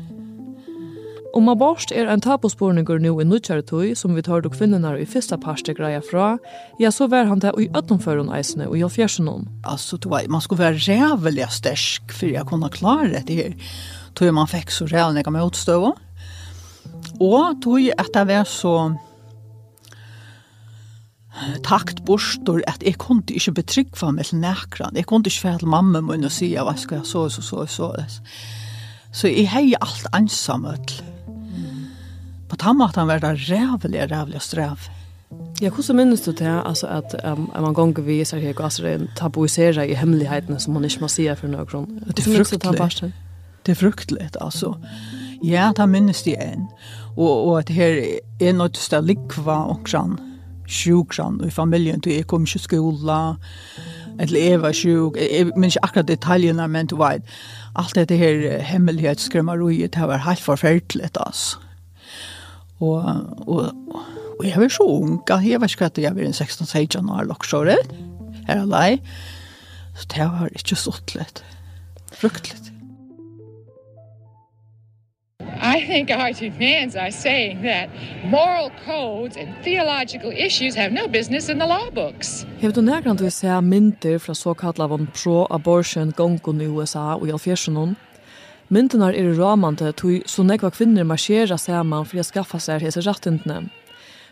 Om 1.33 1.49
abort 1.49 1.89
er 1.97 2.11
en 2.13 2.21
tabusporninger 2.21 2.99
nu 3.01 3.15
i 3.17 3.25
nødkjære 3.25 3.65
tøy, 3.65 3.95
som 3.97 4.13
vi 4.13 4.25
tar 4.25 4.43
til 4.45 4.53
kvinnerne 4.53 4.99
i 5.01 5.07
første 5.09 5.39
parste 5.41 5.73
greia 5.73 6.03
fra, 6.05 6.35
ja, 6.81 6.91
så 6.93 7.09
var 7.09 7.25
han 7.31 7.41
det 7.41 7.55
i 7.57 7.71
øttenføren 7.73 8.29
eisene 8.37 8.69
og 8.69 8.77
i 8.77 8.83
halvfjersen 8.85 9.31
Altså, 9.65 9.97
var, 10.05 10.29
man 10.29 10.45
skulle 10.45 10.61
være 10.61 10.83
rævelig 10.85 11.49
stersk 11.49 12.13
for 12.13 12.27
jeg 12.29 12.45
kunne 12.47 12.69
klare 12.69 13.23
det 13.25 13.39
her. 13.39 13.57
Tøy 14.15 14.29
man 14.29 14.51
fikk 14.51 14.71
så 14.71 14.85
rævlig 14.85 15.25
motstøvende. 15.33 15.97
Og 17.21 17.57
tøy 17.65 17.89
at 17.97 18.13
det 18.13 18.27
var 18.29 18.45
så 18.45 18.93
takt 21.65 22.05
bostor 22.05 22.61
at 22.69 22.83
jeg 22.85 22.99
kunde 23.01 23.35
ikke 23.35 23.55
betrykva 23.63 24.11
meg 24.13 24.29
til 24.29 24.41
nekran. 24.43 24.97
Jeg 24.97 25.09
kunde 25.09 25.31
ikke 25.31 25.47
fære 25.47 25.63
til 25.63 25.73
mamma 25.73 26.03
min 26.05 26.29
og 26.29 26.33
sige, 26.33 26.63
hva 26.63 26.75
skal 26.77 27.01
jeg 27.01 27.09
så, 27.09 27.29
så, 27.33 27.43
så, 27.43 27.67
så. 27.67 27.93
Så 29.13 29.29
jeg 29.29 29.49
hei 29.53 29.75
alt 29.81 30.07
ansamøtl. 30.13 31.03
Mm. 31.29 31.87
På 32.49 32.73
måten 32.73 33.09
var 33.09 33.19
det 33.19 33.51
rævlig, 33.51 34.11
rævlig 34.11 34.37
og 34.37 34.43
strev. 34.43 34.89
Ja, 35.63 35.71
hvordan 35.71 35.97
minnes 35.97 36.21
du 36.21 36.33
til 36.33 36.45
altså, 36.45 36.87
at 36.87 37.15
um, 37.33 37.51
man 37.55 37.75
ganger 37.75 38.03
viser 38.03 38.39
her 38.39 38.53
gasser 38.53 39.07
tabuiserer 39.17 39.83
i 39.83 39.95
hemmelighetene 39.95 40.61
som 40.61 40.75
man 40.75 40.85
ikke 40.85 41.01
må 41.01 41.09
si 41.09 41.29
for 41.35 41.49
noen 41.49 41.67
grunn? 41.67 42.01
Det 42.09 42.27
er 42.27 42.45
fruktelig. 42.45 43.13
Det 43.67 43.73
er 43.73 43.79
fruktelig, 43.79 44.29
altså. 44.41 44.75
Ja, 45.45 45.71
det 45.77 45.89
minnes 45.89 46.23
de 46.23 46.35
en. 46.37 46.67
Og, 47.17 47.49
og 47.49 47.59
at 47.59 47.69
her 47.69 48.03
er 48.41 48.53
noe 48.53 48.69
til 48.69 48.99
å 48.99 49.01
ligge 49.07 49.45
hva 49.45 49.63
og 49.71 49.85
grann 49.87 50.19
sjukran 50.69 51.41
i 51.47 51.51
familjen, 51.51 52.01
du 52.01 52.11
jeg 52.11 52.27
kom 52.27 52.47
ikke 52.47 52.63
skola, 52.63 53.19
eller 54.21 54.41
jeg 54.41 54.63
var 54.63 54.77
sjuk, 54.77 55.17
jeg 55.17 55.51
minns 55.57 55.77
ikke 55.77 55.89
akkurat 55.89 56.09
detaljerna, 56.09 56.67
men 56.71 56.91
du 56.91 56.97
vet, 57.01 57.27
alt 57.79 57.95
dette 57.97 58.17
her 58.17 58.61
hemmelighetsskrimmeriet, 58.69 59.95
det 59.95 60.09
var 60.09 60.25
helt 60.27 60.43
forferdelig, 60.43 61.11
altså. 61.17 61.59
Og, 62.83 63.05
og, 63.47 63.71
og 64.39 64.45
jeg 64.47 64.59
var 64.59 64.69
så 64.75 64.89
ung, 64.89 65.21
jeg 65.29 65.61
var 65.61 65.71
ikke 65.71 65.85
at 65.87 65.99
jeg 66.03 66.17
var 66.17 66.35
16-16 66.35 67.13
år, 67.13 67.25
loksåret, 67.31 67.95
her 68.49 68.65
alai, 68.65 68.99
så 69.95 70.07
det 70.17 70.27
var 70.27 70.53
ikke 70.59 70.77
så 70.77 70.99
litt, 71.15 71.45
fruktelig. 72.13 72.72
I 75.63 75.87
think 75.87 76.11
R.T. 76.11 76.49
Vance 76.59 76.97
are 76.97 77.13
saying 77.13 77.63
that 77.63 77.89
moral 78.25 78.73
codes 78.85 79.37
and 79.37 79.55
theological 79.63 80.33
issues 80.33 80.75
have 80.75 80.91
no 80.91 81.07
business 81.07 81.49
in 81.49 81.59
the 81.59 81.67
law 81.67 81.89
books. 81.91 82.45
Hevur 82.59 82.75
du 82.75 82.83
nærkant 82.83 83.23
við 83.23 83.31
se 83.31 83.59
myndir 83.63 84.19
frá 84.19 84.35
såkallar 84.35 84.91
von 84.91 85.07
pro-abortion 85.15 86.11
gongun 86.19 86.65
í 86.65 86.67
USA 86.67 87.13
og 87.15 87.29
í 87.29 87.31
alfjersenun? 87.37 87.95
Myndinar 88.75 89.15
er 89.15 89.31
ramande 89.39 89.93
tui 89.95 90.25
så 90.27 90.43
nekva 90.43 90.73
kvinner 90.75 91.07
marsjera 91.07 91.55
saman 91.55 92.11
fyri 92.11 92.25
at 92.25 92.33
skaffa 92.33 92.59
seg 92.59 92.83
hese 92.83 93.07
rattindne. 93.07 93.61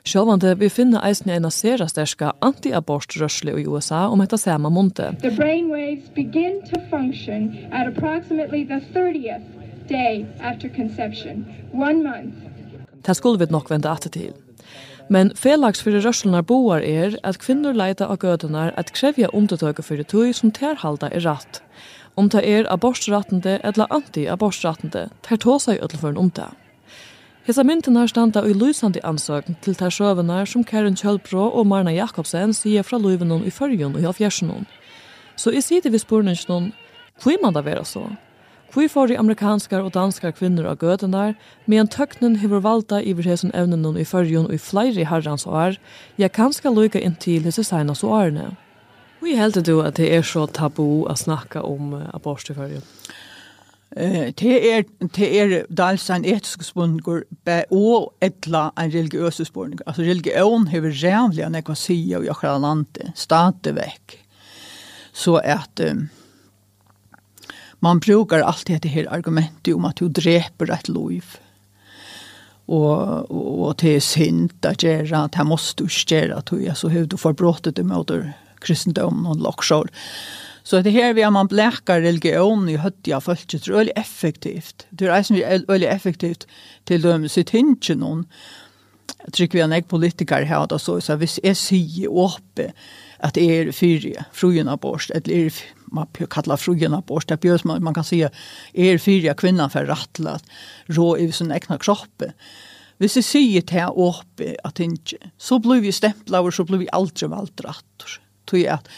Sjálvande 0.02 0.56
vi 0.58 0.66
finna 0.72 1.04
eisne 1.06 1.36
eina 1.36 1.50
sera 1.54 1.86
sterska 1.86 2.32
anti-abortrørsle 2.42 3.54
i 3.54 3.66
USA 3.68 4.08
om 4.08 4.24
etta 4.24 4.38
sama 4.40 4.70
monte. 4.70 5.12
The 5.20 5.30
brainwaves 5.30 6.10
begin 6.14 6.58
to 6.72 6.80
function 6.90 7.68
at 7.70 7.86
approximately 7.86 8.64
the 8.64 8.80
30th 8.90 9.59
day 9.90 10.26
after 10.40 10.68
conception, 10.68 11.46
one 11.72 12.02
month. 12.02 12.34
Det 13.06 13.16
skulle 13.16 13.38
vi 13.38 13.46
nok 13.50 13.70
vente 13.70 13.90
at 13.90 14.06
til. 14.12 14.32
Men 15.10 15.32
felags 15.34 15.82
fyrir 15.82 16.04
rørslunar 16.04 16.42
boar 16.46 16.84
er 16.86 17.16
at 17.26 17.40
kvinnor 17.42 17.74
leita 17.74 18.06
av 18.06 18.20
gøtunar 18.22 18.70
at 18.78 18.92
krevja 18.94 19.26
undertøke 19.34 19.82
fyrir 19.82 20.06
tøy 20.06 20.30
som 20.32 20.52
terhalda 20.54 21.10
er 21.10 21.24
ratt. 21.26 21.62
Om 22.16 22.28
det 22.30 22.44
er 22.46 22.68
abortstrattende 22.70 23.58
eller 23.64 23.90
anti-abortstrattende, 23.90 25.08
ter 25.26 25.36
ta 25.36 25.58
seg 25.58 25.82
ødelføren 25.82 26.18
om 26.18 26.30
det. 26.30 26.46
Hesa 27.46 27.64
myndinar 27.66 28.06
standa 28.06 28.44
i 28.46 28.54
lysande 28.54 29.02
ansøkn 29.02 29.56
til 29.64 29.74
ter 29.74 29.90
sjøvenar 29.90 30.46
som 30.46 30.62
Karen 30.64 30.94
Kjølbro 30.94 31.48
og 31.48 31.66
Marna 31.66 31.90
Jakobsen 31.90 32.54
sier 32.54 32.86
fra 32.86 32.98
løyvenon 32.98 33.46
i 33.48 33.50
fyrjun 33.50 33.96
og 33.96 34.02
i 34.04 34.06
avgjersenon. 34.06 34.66
Så 35.36 35.50
i 35.50 35.62
sida 35.64 35.90
vi 35.90 35.98
spurningsnon, 35.98 36.72
hvor 37.22 37.42
man 37.42 37.56
da 37.56 37.64
vera 37.66 37.84
så? 37.84 38.04
Hvor 38.70 38.86
får 38.88 39.08
de 39.10 39.18
amerikanskar 39.18 39.82
og 39.82 39.94
danske 39.96 40.30
kvinner 40.38 40.68
av 40.70 40.78
gøtenar, 40.78 41.32
medan 41.66 41.88
tøknen 41.90 42.36
hever 42.38 42.62
valda 42.62 43.00
iver 43.02 43.26
hesen 43.26 43.50
evnen 43.50 43.96
i 43.98 44.06
førjon 44.06 44.46
og 44.46 44.54
i 44.54 44.62
flere 44.62 45.06
herrens 45.10 45.46
år, 45.46 45.78
jeg 46.18 46.30
kan 46.36 46.54
skal 46.54 46.78
lykke 46.78 47.02
inn 47.02 47.16
til 47.18 47.42
hese 47.48 47.64
seinas 47.66 48.04
årene. 48.06 48.52
Hvor 49.18 49.34
heldur 49.36 49.66
du 49.66 49.74
at 49.82 49.98
det 49.98 50.12
er 50.14 50.22
så 50.22 50.46
tabu 50.46 51.02
å 51.02 51.16
snacka 51.18 51.64
om 51.66 51.98
abort 52.14 52.46
i 52.46 52.54
fyrjun? 52.54 52.86
Eh, 53.96 54.30
det 54.38 54.54
er 54.70 54.84
det 55.02 55.28
er 55.34 55.66
dels 55.66 56.06
en 56.14 56.24
etisk 56.24 56.62
spørsmål 56.62 57.24
og 57.74 58.12
etla 58.22 58.70
en 58.78 58.92
religiøs 58.94 59.42
spørsmål. 59.42 59.80
Altså 59.86 60.06
religion 60.06 60.68
hever 60.70 60.94
jævlig 60.94 61.42
enn 61.42 61.58
jeg 61.58 61.66
kan 61.66 61.76
si 61.76 61.98
og 62.14 62.24
jeg 62.24 62.38
kan 62.38 62.62
lande 62.62 63.10
stadig 63.18 63.74
väck. 63.74 64.16
Så 65.12 65.40
at 65.42 65.82
um, 65.82 66.06
man 67.80 67.98
brukar 67.98 68.40
alltid 68.40 68.80
det 68.80 68.88
här 68.88 69.12
argumentet 69.12 69.74
om 69.74 69.84
att 69.84 69.96
du 69.96 70.08
dreper 70.08 70.70
ett 70.70 70.88
liv. 70.88 71.24
Och, 72.66 73.30
och, 73.30 73.68
och 73.68 73.74
det 73.78 73.96
är 73.96 74.00
synd 74.00 74.66
att 74.66 74.82
göra, 74.82 75.18
att 75.18 75.34
här 75.34 75.44
måste 75.44 75.84
du 75.84 76.16
göra 76.16 76.36
att 76.36 76.46
du 76.46 76.66
är 76.66 76.74
så 76.74 76.88
hur 76.88 77.06
du 77.06 77.16
förbrottet 77.16 77.74
brottet 77.74 77.78
emot 77.78 78.10
kristendomen 78.60 79.26
och 79.26 79.36
lockshow. 79.36 79.86
Så 80.62 80.80
det 80.80 80.90
här 80.90 81.14
vi 81.14 81.22
har 81.22 81.30
man 81.30 81.46
bläkar 81.46 82.00
religion 82.00 82.68
i 82.68 82.76
höttiga 82.76 83.20
folket 83.20 83.68
är 83.68 83.72
väldigt 83.72 83.98
effektivt. 83.98 84.86
Det 84.90 85.06
är 85.06 85.22
som 85.22 85.36
är 85.36 85.66
väldigt 85.66 85.90
effektivt 85.90 86.46
till 86.84 87.02
dem 87.02 87.28
sitt 87.28 87.50
hinchen 87.50 87.98
någon. 87.98 88.26
Jag 89.24 89.32
tycker 89.32 89.58
vi 89.58 89.62
har 89.62 89.70
en 89.70 89.82
politiker 89.82 90.42
här 90.42 90.66
då 90.66 90.78
så 90.78 91.00
så 91.00 91.16
vi 91.16 91.26
är 91.42 91.54
sig 91.54 92.06
uppe 92.06 92.72
att 93.18 93.36
är 93.36 93.72
fyra 93.72 94.24
fruen 94.32 94.78
borst, 94.82 95.10
eller 95.10 95.30
är 95.30 95.52
man 95.90 96.08
kallar 96.30 96.60
frugorna 96.60 97.02
på 97.02 97.20
det 97.26 97.40
bjöds 97.40 97.64
man, 97.64 97.82
man 97.84 97.94
kan 97.94 98.04
se 98.04 98.22
er 98.72 98.98
fyra 98.98 99.34
kvinnan 99.34 99.70
för 99.70 99.86
rattlat 99.86 100.44
rå 100.86 101.16
i 101.18 101.30
sin 101.32 101.52
egna 101.52 101.78
kropp. 101.78 102.22
Hvis 103.00 103.16
jeg 103.16 103.24
sier 103.24 103.64
til 103.64 103.80
jeg 103.80 103.96
åpe 103.96 104.54
at 104.64 104.80
ikke, 104.80 105.18
så 105.40 105.58
blir 105.62 105.80
vi 105.80 105.92
stempla 105.92 106.42
og 106.44 106.52
så 106.52 106.66
blir 106.68 106.82
vi 106.82 106.92
aldri 106.92 107.30
valgt 107.32 107.64
rattor. 107.64 108.18
Tog 108.46 108.66
at 108.68 108.90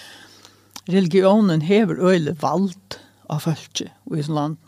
religionen 0.91 1.63
hever 1.63 2.01
øyelig 2.03 2.35
valgt 2.43 2.99
av 3.31 3.45
følge 3.47 3.93
i 3.93 4.23
sin 4.23 4.35
land. 4.35 4.59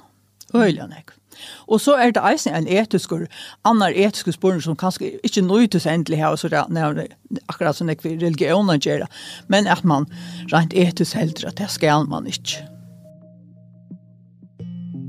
Øyelig 0.55 0.81
han 0.85 0.95
ikke. 1.01 1.19
Og 1.69 1.81
så 1.81 1.97
er 2.01 2.15
det 2.15 2.23
eisen 2.25 2.55
en 2.55 2.69
etiskur, 2.69 3.27
annar 3.65 3.95
etisk 3.95 4.33
spørsmål 4.35 4.63
som 4.63 4.79
kanskje 4.81 5.15
ikke 5.27 5.45
nøytes 5.47 5.87
endelig 5.87 6.21
her, 6.23 6.37
så 6.37 6.49
det 6.49 6.61
er 6.61 7.07
akkurat 7.49 7.77
som 7.77 7.91
ikke 7.91 8.17
religionen 8.23 8.81
gjør 8.81 9.07
men 9.49 9.67
at 9.71 9.85
man 9.85 10.07
rent 10.53 10.75
etisk 10.77 11.17
heldur 11.19 11.51
at 11.51 11.59
det 11.61 11.71
skal 11.73 12.09
man 12.11 12.29
ikke. 12.31 12.63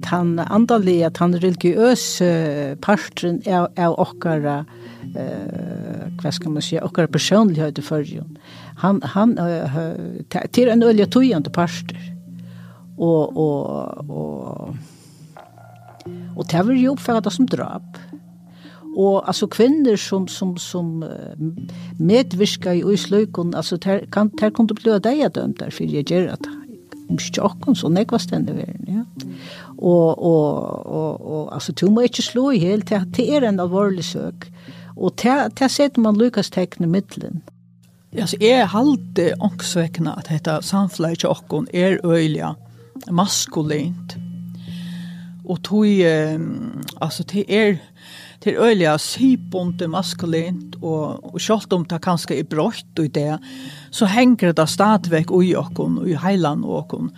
Tan 0.05 0.37
andalige, 0.39 1.09
han 1.17 1.33
religiøse 1.41 2.75
parten 2.81 3.41
er, 3.45 3.65
er 3.75 3.95
okkara, 3.99 4.59
eh, 5.17 6.03
hva 6.21 6.33
skal 6.33 6.53
man 6.53 6.65
si, 6.65 6.77
okkara 6.77 7.09
personlighet 7.09 7.81
i 7.81 7.85
fyrrjon. 7.85 8.35
Han, 8.83 8.99
han, 9.15 9.33
uh, 9.39 10.35
til 10.53 10.69
en 10.69 10.83
ølje 10.83 11.07
tøyende 11.09 11.49
parter. 11.49 11.97
Og, 12.97 13.37
og, 13.37 14.09
og, 14.09 14.75
Og 16.35 16.47
det 16.51 16.65
var 16.67 16.77
jo 16.77 16.93
oppfattet 16.95 17.33
som 17.33 17.47
drap. 17.47 17.99
Og 18.95 19.23
altså 19.27 19.47
kvinner 19.51 19.99
som, 19.99 20.27
som, 20.31 20.55
som 20.57 21.03
medvirka 21.99 22.75
i 22.75 22.83
usløykon, 22.83 23.55
altså 23.55 23.77
der, 23.77 24.05
kan, 24.11 24.31
der 24.39 24.53
kunne 24.55 24.75
bli 24.75 24.93
av 24.93 25.01
deg 25.03 25.25
dømt 25.35 25.59
der, 25.59 25.73
for 25.73 25.83
jeg 25.83 26.07
gjør 26.07 26.31
at 26.37 26.47
om 27.09 27.19
sjokken, 27.21 27.75
så 27.77 27.89
nekva 27.93 28.17
stende 28.21 28.55
verden, 28.57 28.87
ja. 28.89 29.03
Og, 29.77 30.15
og, 30.15 30.85
og, 30.87 31.25
og 31.25 31.53
altså, 31.53 31.75
du 31.75 31.89
må 31.91 32.05
ikke 32.07 32.23
slå 32.25 32.49
i 32.55 32.61
helt, 32.63 32.89
det 32.89 33.25
er 33.29 33.45
en 33.45 33.59
alvorlig 33.59 34.05
søk. 34.07 34.47
Og 34.95 35.11
det 35.19 35.71
setter 35.71 36.01
man 36.01 36.17
Lukas 36.17 36.49
tekne 36.49 36.87
middelen. 36.87 37.43
så 38.15 38.37
jeg 38.39 38.67
halte 38.71 39.33
ångsvekkene 39.43 40.15
at 40.17 40.29
dette 40.31 40.61
samfunnet 40.63 41.17
ikke 41.17 41.33
åkken 41.35 41.67
er 41.73 41.99
øyelig 42.03 42.55
maskulint, 43.11 44.15
och 45.45 45.63
tog 45.63 46.01
eh, 46.01 46.39
alltså 47.01 47.23
till 47.23 47.45
er 47.47 47.77
till 48.39 48.55
öliga 48.55 48.97
syponte 48.97 49.87
maskulint 49.87 50.75
och 50.81 51.33
och 51.33 51.41
selv 51.41 51.73
om 51.73 51.85
det 51.85 52.01
kanske 52.01 52.35
i 52.35 52.43
brott 52.43 52.99
og 52.99 53.13
det 53.13 53.39
så 53.91 54.05
henger 54.05 54.53
det 54.53 54.69
stadigvæk 54.69 55.31
och 55.31 55.43
i 55.43 55.55
ui 55.55 55.55
och 55.55 56.07
i 56.07 56.13
heilan 56.13 56.63
och 56.63 56.93
och 56.93 57.09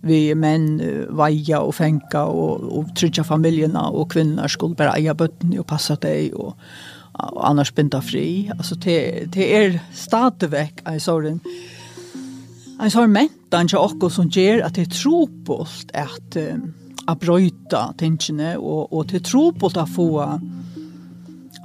vi 0.00 0.34
menn 0.34 0.80
vaja 1.08 1.60
och 1.60 1.74
fenka 1.74 2.24
och 2.24 2.78
och 2.78 2.96
trygga 2.96 3.24
familjerna 3.24 3.88
och 3.88 4.12
kvinner 4.12 4.48
skulle 4.48 4.74
bara 4.74 4.96
eia 4.96 5.14
bötten 5.14 5.58
och 5.58 5.66
passa 5.66 5.96
deg 5.96 6.34
och, 6.34 6.56
og 7.14 7.50
annars 7.50 7.74
binda 7.74 8.02
fri. 8.02 8.50
Alltså 8.58 8.74
till 8.74 9.30
till 9.32 9.42
er 9.42 9.80
stadväck 9.92 10.82
i 10.96 11.00
såren 11.00 11.40
en 12.82 12.90
sån 12.90 13.12
mentan 13.12 13.68
til 13.68 13.78
också 13.78 14.10
som 14.10 14.28
ger 14.28 14.64
att 14.64 14.74
det 14.74 14.82
er 14.82 14.90
tropåst 14.90 15.90
att 15.94 16.36
um, 16.36 16.74
a 17.06 17.14
brøyta 17.18 17.90
tingene, 18.00 18.54
og, 18.58 18.92
og 18.92 19.10
til 19.12 19.22
tro 19.24 19.50
på 19.52 19.70
å 19.70 19.86
få 19.90 20.08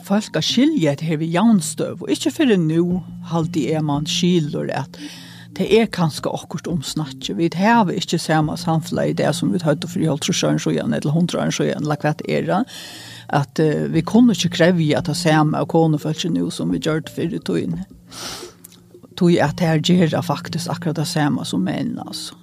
folk 0.10 0.38
a 0.40 0.44
skilje 0.44 0.96
til 1.00 1.12
her 1.12 1.22
vi 1.22 1.32
jaunstøv, 1.36 2.04
og 2.04 2.14
ikke 2.14 2.34
for 2.34 2.60
nu 2.60 3.02
halde 3.30 3.66
er 3.70 3.84
man 3.86 4.08
skilur 4.10 4.72
at 4.74 4.98
det 5.60 5.68
er 5.76 5.90
kanskje 5.92 6.32
akkurat 6.32 6.70
omsnakje, 6.72 7.36
vi 7.36 7.50
har 7.58 7.90
ikke 7.92 8.20
samme 8.22 8.56
samfunnet 8.58 9.12
i 9.12 9.16
det 9.18 9.34
som 9.36 9.52
vi 9.52 9.60
har 9.60 9.74
hørt 9.74 9.88
for 9.90 10.00
i 10.00 10.08
halvt 10.08 10.30
sjøen 10.32 10.62
så 10.62 10.72
igjen, 10.72 10.94
eller 10.96 11.12
hundra 11.12 11.42
sjøen 11.42 11.56
så 11.56 11.66
igjen, 11.66 11.84
eller 11.84 12.00
hva 12.00 12.14
det 12.22 12.30
er 12.32 12.52
at 13.30 13.62
uh, 13.62 13.86
vi 13.92 14.02
kunne 14.02 14.34
ikke 14.34 14.54
kreve 14.56 14.88
at 14.98 15.10
det 15.10 15.18
samme 15.20 15.60
av 15.60 15.68
konefølse 15.70 16.32
nå 16.32 16.48
som 16.54 16.72
vi 16.72 16.80
gjør 16.80 17.04
det 17.06 17.14
før 17.14 17.36
i 17.36 17.64
inn. 17.66 17.76
Tog 19.20 19.36
at 19.36 19.60
det 19.60 19.68
her 19.68 19.84
gjør 19.84 20.22
faktisk 20.24 20.72
akkurat 20.72 21.02
det 21.02 21.10
samme 21.12 21.46
som 21.46 21.66
menn, 21.66 21.98
altså. 22.00 22.39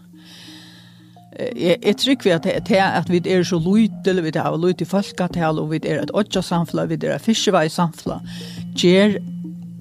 Jeg, 1.37 1.77
jeg 1.83 1.97
tror 2.01 2.23
vi 2.25 2.33
at 2.33 2.47
det 2.69 2.79
at 2.81 3.11
vi 3.13 3.21
er 3.21 3.43
så 3.45 3.59
lojte, 3.61 4.15
vi 4.23 4.33
har 4.35 4.57
i 4.81 4.85
folketal, 4.89 5.59
og 5.59 5.71
vi 5.71 5.81
er 5.85 6.03
et 6.03 6.15
åtja 6.15 6.43
samfla, 6.43 6.87
vi 6.89 6.97
er 7.03 7.17
et 7.17 7.23
fiskevei 7.23 7.69
samfla, 7.69 8.21
gjør 8.77 9.19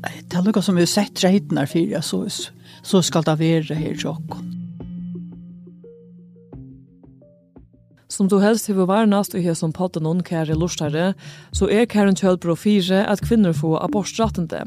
det 0.06 0.38
er 0.38 0.44
noe 0.46 0.62
som 0.62 0.76
vi 0.78 0.84
har 0.84 0.92
sett 0.92 1.24
reitene 1.24 1.66
for, 1.66 1.80
fyrir, 1.80 2.04
så, 2.06 2.52
så 2.84 3.02
skal 3.02 3.26
det 3.26 3.40
være 3.40 3.78
her 3.78 3.96
til 3.98 4.12
åkken. 4.12 4.52
Som 8.16 8.30
du 8.32 8.38
helst 8.40 8.70
hevur 8.70 8.88
varnast 8.88 9.34
og 9.36 9.44
hesum 9.44 9.74
potten 9.76 10.06
noen 10.06 10.22
kære 10.24 10.56
lustare, 10.56 11.10
så 11.52 11.68
er 11.68 11.88
Karen 11.92 12.16
Kjølbro 12.16 12.54
fire 12.56 13.02
at 13.12 13.20
kvinner 13.26 13.52
får 13.52 13.82
abortrettende. 13.84 14.62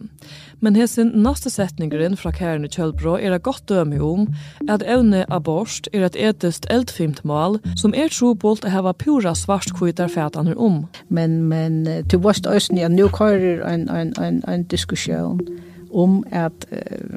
Men 0.60 0.76
hesin 0.76 1.14
næste 1.24 1.48
setningeren 1.54 2.18
fra 2.20 2.28
Karen 2.34 2.68
Kjølbro 2.68 3.14
er 3.16 3.32
det 3.32 3.46
godt 3.46 3.64
døme 3.72 4.02
om 4.04 4.26
at 4.68 4.84
evne 4.84 5.22
abort 5.32 5.88
er 5.94 6.04
et 6.04 6.18
etest 6.28 6.68
eldfimt 6.68 7.22
mål 7.24 7.56
som 7.72 7.96
er 7.96 8.12
trobolt 8.12 8.68
å 8.68 8.74
hava 8.74 8.92
pura 8.92 9.32
svart 9.32 9.72
kvitar 9.78 10.12
fætaner 10.12 10.58
om. 10.60 10.82
Men, 11.08 11.40
men 11.48 11.86
til 12.12 12.20
vårt 12.26 12.44
østen, 12.44 12.76
ja, 12.76 12.92
nu 12.92 13.06
kører 13.08 13.64
en, 13.64 13.88
en, 13.88 14.12
en, 14.20 14.42
en 14.44 14.68
diskusjon 14.68 15.40
om 15.88 16.20
at 16.36 16.68
uh, 16.68 17.16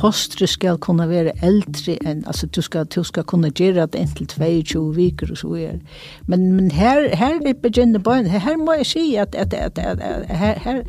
fostre 0.00 0.48
skal 0.48 0.78
kunna 0.82 1.06
være 1.10 1.34
eldre 1.46 1.96
enn, 2.06 2.24
altså 2.26 2.48
du 2.48 2.60
skal, 2.64 2.86
du 2.88 3.02
skal 3.06 3.26
kunna 3.28 3.50
gjøre 3.52 3.86
det 3.92 4.00
inntil 4.00 4.28
22 4.32 4.84
viker 4.96 5.32
og 5.34 5.40
så 5.40 5.54
er. 5.60 5.80
Men, 6.26 6.52
men 6.56 6.70
her, 6.74 7.08
her 7.16 7.40
er 7.40 7.56
begynner 7.62 8.02
bøyen, 8.02 8.30
her, 8.30 8.44
her 8.44 8.60
må 8.60 8.78
jeg 8.80 8.92
si 8.92 9.06
at, 9.20 9.34
at, 9.34 9.54
at, 9.54 9.78
at, 9.78 10.00
at 10.00 10.36
her, 10.36 10.62
her, 10.64 10.82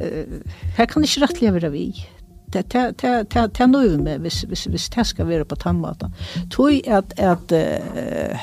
uh, 0.00 0.40
her 0.76 0.90
kan 0.90 1.06
ikke 1.06 1.26
rettelig 1.26 1.54
være 1.58 1.72
vi. 1.72 1.86
Det 2.50 2.64
det 2.72 3.02
det 3.02 3.58
det 3.58 3.66
nu 3.70 4.02
med 4.02 4.18
hvis 4.18 4.40
hvis 4.42 4.64
hvis 4.64 4.88
det 4.88 5.06
skal 5.06 5.26
vara 5.26 5.44
på 5.44 5.54
tandmata. 5.54 6.08
Tui 6.50 6.80
at 6.86 7.14
at 7.16 7.52
uh, 7.52 8.40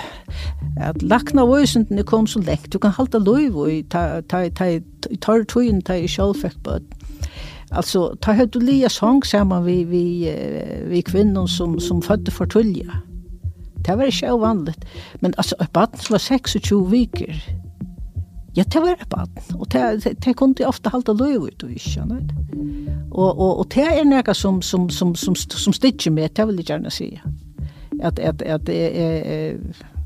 at 0.80 1.02
lakna 1.04 1.44
voisen 1.44 2.04
kom 2.06 2.28
så 2.28 2.40
lekt. 2.40 2.74
Du 2.74 2.80
kan 2.80 2.92
halda 2.92 3.18
lov 3.18 3.58
og 3.58 3.84
ta 3.90 4.22
ta 4.22 4.50
ta 4.50 4.80
tar 5.22 5.44
tuin 5.44 5.82
ta 5.82 5.94
i 5.94 6.08
sjølfekt 6.08 6.64
på. 6.64 6.80
Alltså 7.72 8.16
ta 8.22 8.32
hört 8.32 8.54
du 8.54 8.60
lia 8.60 8.90
sång 8.90 9.24
samman 9.24 9.64
vi 9.64 9.84
vi 9.84 10.36
vi 10.88 11.02
kvinnor 11.02 11.48
som 11.48 11.80
som 11.80 12.02
födde 12.02 12.32
för 12.32 12.46
tulja. 12.46 12.92
Det 13.88 13.96
var 13.96 14.06
inte 14.06 14.32
ovanligt. 14.32 14.86
Men 15.16 15.34
alltså 15.38 15.56
ett 15.60 15.74
barn 15.74 15.88
som 15.96 16.14
var 16.14 16.20
26 16.20 16.72
veckor. 16.72 17.36
Ja, 18.54 18.64
det 18.68 18.80
var 18.80 18.92
ett 18.92 19.10
barn. 19.10 19.30
Och 19.54 19.68
det, 19.70 20.00
det, 20.04 20.14
det 20.26 20.34
kunde 20.34 20.66
ofta 20.66 20.90
halta 20.90 21.14
löv 21.14 21.48
ut 21.48 21.64
och 21.64 21.70
inte 21.70 22.02
annat. 22.02 22.24
Och, 23.12 23.40
och, 23.40 23.60
och 23.60 23.68
det 23.76 23.82
är 23.82 24.06
något 24.06 24.38
som, 24.38 24.62
som, 24.62 24.90
som, 24.90 25.16
som, 25.16 25.36
som 25.36 25.74
stitcher 25.74 26.12
med, 26.12 26.32
det 26.34 26.46
vill 26.46 26.56
jag 26.56 26.70
gärna 26.70 26.90
säga. 26.90 27.22
Att, 28.04 28.20
att, 28.20 28.42
att, 28.42 28.70
är 28.70 29.56
att 29.56 29.97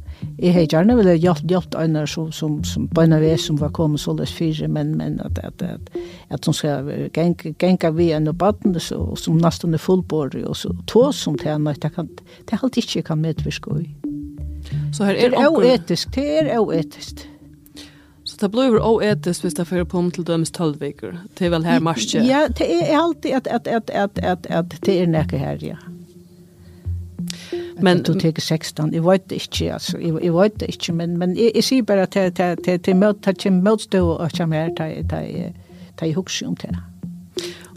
Jeg 0.41 0.53
har 0.53 0.65
gjerne 0.65 0.95
vel 0.97 1.09
hjulpet, 1.21 1.49
hjulpet 1.49 1.77
øyne 1.77 2.05
som, 2.07 2.31
som, 2.31 2.57
som 2.65 2.87
bøyne 2.89 3.19
ved 3.21 3.37
som 3.37 3.59
var 3.61 3.69
kommet 3.75 4.01
så 4.01 4.13
løs 4.17 4.33
fire, 4.33 4.67
men, 4.67 4.95
men 4.97 5.19
at, 5.25 5.39
at, 5.43 5.61
at, 5.61 5.89
at 6.29 6.45
hun 6.45 6.53
skal 6.57 7.09
genge 7.13 7.93
vi 7.95 8.11
en 8.11 8.27
og 8.27 8.37
baden, 8.37 8.79
så, 8.79 8.99
som 9.15 9.37
nesten 9.41 9.73
er 9.73 9.81
fullbord, 9.81 10.35
og 10.45 10.55
så 10.57 10.73
tås 10.87 11.21
som 11.21 11.37
til 11.37 11.51
henne, 11.51 11.75
det, 11.81 11.93
kan, 11.95 12.09
det 12.17 12.57
er 12.57 12.63
alltid 12.63 12.83
ikke 12.83 13.07
kan 13.11 13.21
medvirke 13.21 13.77
i. 13.83 13.89
Så 14.93 15.05
her 15.05 15.15
er 15.15 15.29
det 15.33 15.39
er 15.39 15.51
oetisk, 15.51 16.15
det 16.15 16.27
er 16.41 16.59
oetisk. 16.59 17.27
Så 18.23 18.37
det 18.41 18.51
blir 18.53 18.77
oetisk 18.79 19.45
hvis 19.45 19.57
det 19.57 19.67
fører 19.67 19.87
på 19.89 19.99
om 19.99 20.11
til 20.11 20.25
dømes 20.27 20.51
tolvviker. 20.55 21.17
Det 21.37 21.47
er 21.47 21.55
vel 21.55 21.65
her 21.65 21.81
marsje? 21.83 22.21
Ja, 22.25 22.45
det 22.47 22.67
er 22.69 22.97
alltid 22.97 23.31
at, 23.41 23.47
at, 23.47 23.67
at, 23.67 23.89
at, 23.89 24.19
at, 24.23 24.47
at 24.49 24.77
det 24.85 25.01
er 25.01 25.09
nækket 25.09 25.39
her, 25.39 25.57
ja. 25.61 25.79
Mm 25.87 26.00
men 27.79 28.03
du 28.03 28.13
tar 28.19 28.41
16 28.41 28.93
jag 28.93 29.11
vet 29.11 29.29
det 29.29 29.35
inte 29.35 29.73
alltså 29.73 29.99
jag 29.99 30.41
vet 30.41 30.59
det 30.59 30.65
inte 30.65 30.93
men 30.93 31.17
men 31.17 31.35
jag 31.55 31.63
ser 31.63 31.81
bara 31.81 32.03
att 32.03 32.15
att 32.15 32.39
att 32.39 32.83
till 32.83 32.95
möt 32.95 33.27
att 33.27 33.39
till 33.39 33.51
möt 33.51 33.81
stå 33.81 34.09
och 34.09 34.31
jag 34.33 34.49
mer 34.49 34.69
ta 34.69 35.09
ta 35.09 35.21
ta 35.95 36.05
i 36.05 36.11
hooks 36.11 36.41
om 36.41 36.55
det. 36.61 36.77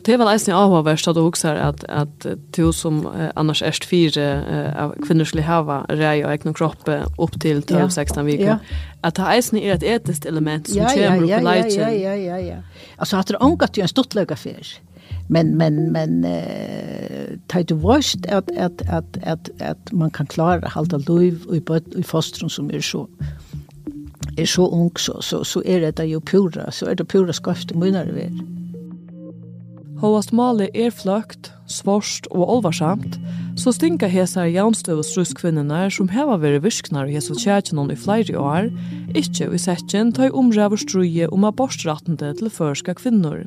Det 0.05 0.13
är 0.13 0.19
väl 0.19 0.27
nästan 0.27 0.55
avvärst 0.55 1.09
att 1.09 1.15
du 1.15 1.21
också 1.21 1.49
att 1.49 1.85
att 1.85 2.27
du 2.51 2.73
som 2.73 3.09
annars 3.35 3.63
är 3.63 3.87
fyra 3.87 4.43
av 4.79 4.95
kvinnor 5.07 5.25
skulle 5.25 5.43
hava 5.43 5.87
rej 5.89 6.25
och 6.25 6.33
egen 6.33 6.55
kropp 6.55 6.89
upp 7.19 7.41
till 7.41 7.63
12 7.63 7.89
16 7.89 8.27
veckor. 8.27 8.59
Att 9.01 9.15
det 9.15 9.23
är 9.23 9.55
är 9.55 9.75
ett 9.75 9.83
etiskt 9.83 10.27
element 10.27 10.69
som 10.69 10.87
kommer 10.87 11.23
upp 11.23 11.31
i. 11.31 11.33
Ja 11.45 11.91
ja 11.91 11.91
ja 11.91 12.15
ja 12.15 12.39
ja. 12.39 12.57
Alltså 12.97 13.17
att 13.17 13.27
det 13.27 13.37
ångat 13.37 13.77
ju 13.77 13.83
en 13.83 13.89
stortlöga 13.89 14.37
fisk 14.37 14.81
men 15.29 15.57
men 15.57 15.93
men 15.93 16.25
eh 16.25 17.37
ta 17.49 17.63
du 17.63 17.75
vurst 17.75 18.27
at 18.27 18.51
at 18.57 18.83
at 18.87 19.19
at 19.23 19.51
at 19.61 19.93
man 19.93 20.11
kan 20.11 20.27
klara 20.27 20.69
halda 20.69 20.97
liv 20.97 21.47
i 21.53 21.61
bøtt 21.61 21.95
i 21.97 22.03
fostrum 22.03 22.49
som 22.49 22.71
er 22.71 22.81
så 22.81 23.07
er 24.39 24.45
så 24.45 24.69
ung 24.69 24.99
så 24.99 25.21
så 25.21 25.45
så 25.45 25.63
er 25.65 25.91
det 25.91 26.11
jo 26.11 26.21
pura 26.21 26.71
så 26.71 26.87
er 26.87 26.95
det 26.95 27.09
pura 27.09 27.33
skaft 27.33 27.75
munnar 27.75 28.13
ver. 28.13 28.31
Hoast 30.05 30.33
male 30.33 30.67
er 30.77 30.91
fløkt, 30.91 31.53
svarst 31.71 32.27
og 32.31 32.51
olvarsamt, 32.57 33.15
så 33.57 33.73
stinka 33.73 34.09
hesar 34.11 34.51
jaunstøvus 34.51 35.15
ruskvinnenar 35.17 35.89
som 35.95 36.11
heva 36.13 36.37
veri 36.43 36.59
virknar 36.61 37.09
i 37.09 37.15
hesu 37.15 37.33
tjætjenon 37.39 37.93
i 37.95 37.97
flere 37.97 38.37
år, 38.37 38.69
ikkje 39.15 39.49
vi 39.53 39.59
setjen 39.63 40.13
ta 40.13 40.27
i 40.27 40.35
omræver 40.35 40.77
struje 40.77 41.31
om 41.33 41.47
abortrattende 41.49 42.35
til 42.37 42.51
førska 42.51 42.99
kvinnor. 42.99 43.47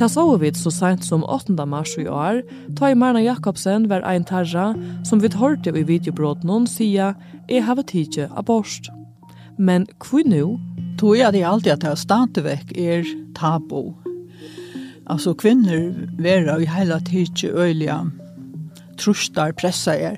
Ta 0.00 0.08
så 0.08 0.36
vi 0.40 0.48
så 0.56 0.70
sent 0.72 1.04
som 1.04 1.24
8. 1.28 1.66
mars 1.68 1.90
i 1.98 2.06
år, 2.08 2.38
ta 2.78 2.88
i 2.88 2.94
Marna 2.96 3.20
Jakobsen 3.20 3.84
var 3.90 4.00
ein 4.08 4.24
tarra 4.24 4.70
som 5.04 5.20
vi 5.20 5.28
hørte 5.28 5.74
i 5.76 5.82
videobrot 5.84 6.40
noen 6.48 6.64
sia 6.64 7.10
«Jeg 7.50 7.66
har 7.66 7.82
tidsi 7.84 8.24
abort». 8.32 8.88
Men 9.58 9.84
hvor 10.00 10.24
nu? 10.24 10.56
Tog 10.96 11.18
jeg 11.18 11.34
det 11.36 11.42
alltid 11.44 11.72
at 11.72 11.84
det 11.84 11.98
stadigvæk 12.00 12.72
er 12.80 13.04
tabu. 13.36 13.92
Altså 15.04 15.34
kvinner 15.34 15.92
vera 16.16 16.56
i 16.56 16.64
hele 16.64 16.96
tidsi 17.04 17.52
øyliga 17.52 17.98
trustar, 18.96 19.52
pressa 19.52 19.92
er 19.92 20.16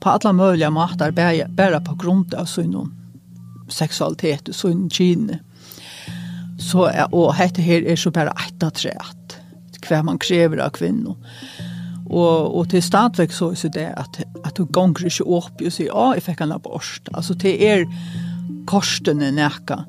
på 0.00 0.14
alla 0.14 0.32
möjliga 0.32 0.70
matar 0.70 1.10
bära 1.10 1.80
på 1.80 1.98
grund 1.98 2.34
av 2.34 2.44
sin 2.44 2.74
sexualitet 3.68 4.48
och 4.48 4.54
sin 4.54 4.90
kynne. 4.90 5.32
Mm 5.32 5.55
så 6.56 6.88
er, 6.88 7.06
og 7.12 7.34
hette 7.36 7.62
her 7.64 7.84
er 7.84 7.98
så 8.00 8.12
bare 8.14 8.34
ett 8.46 8.64
av 8.64 8.74
treet, 8.76 9.38
hva 9.86 10.02
man 10.06 10.20
krever 10.22 10.62
av 10.64 10.72
kvinner. 10.76 11.16
Og, 12.06 12.54
og 12.54 12.68
til 12.70 12.82
stadvek 12.84 13.34
så 13.34 13.50
er 13.52 13.72
det 13.74 13.86
at, 13.98 14.20
at 14.46 14.54
du 14.58 14.66
gonger 14.70 15.08
ikke 15.08 15.26
opp 15.26 15.62
og 15.62 15.72
sier, 15.74 15.90
ja, 15.90 16.12
jeg 16.14 16.26
fikk 16.28 16.44
en 16.44 16.54
abort. 16.54 17.10
Altså 17.12 17.34
til 17.38 17.58
er 17.62 17.86
korsene 18.70 19.32
nækka 19.34 19.82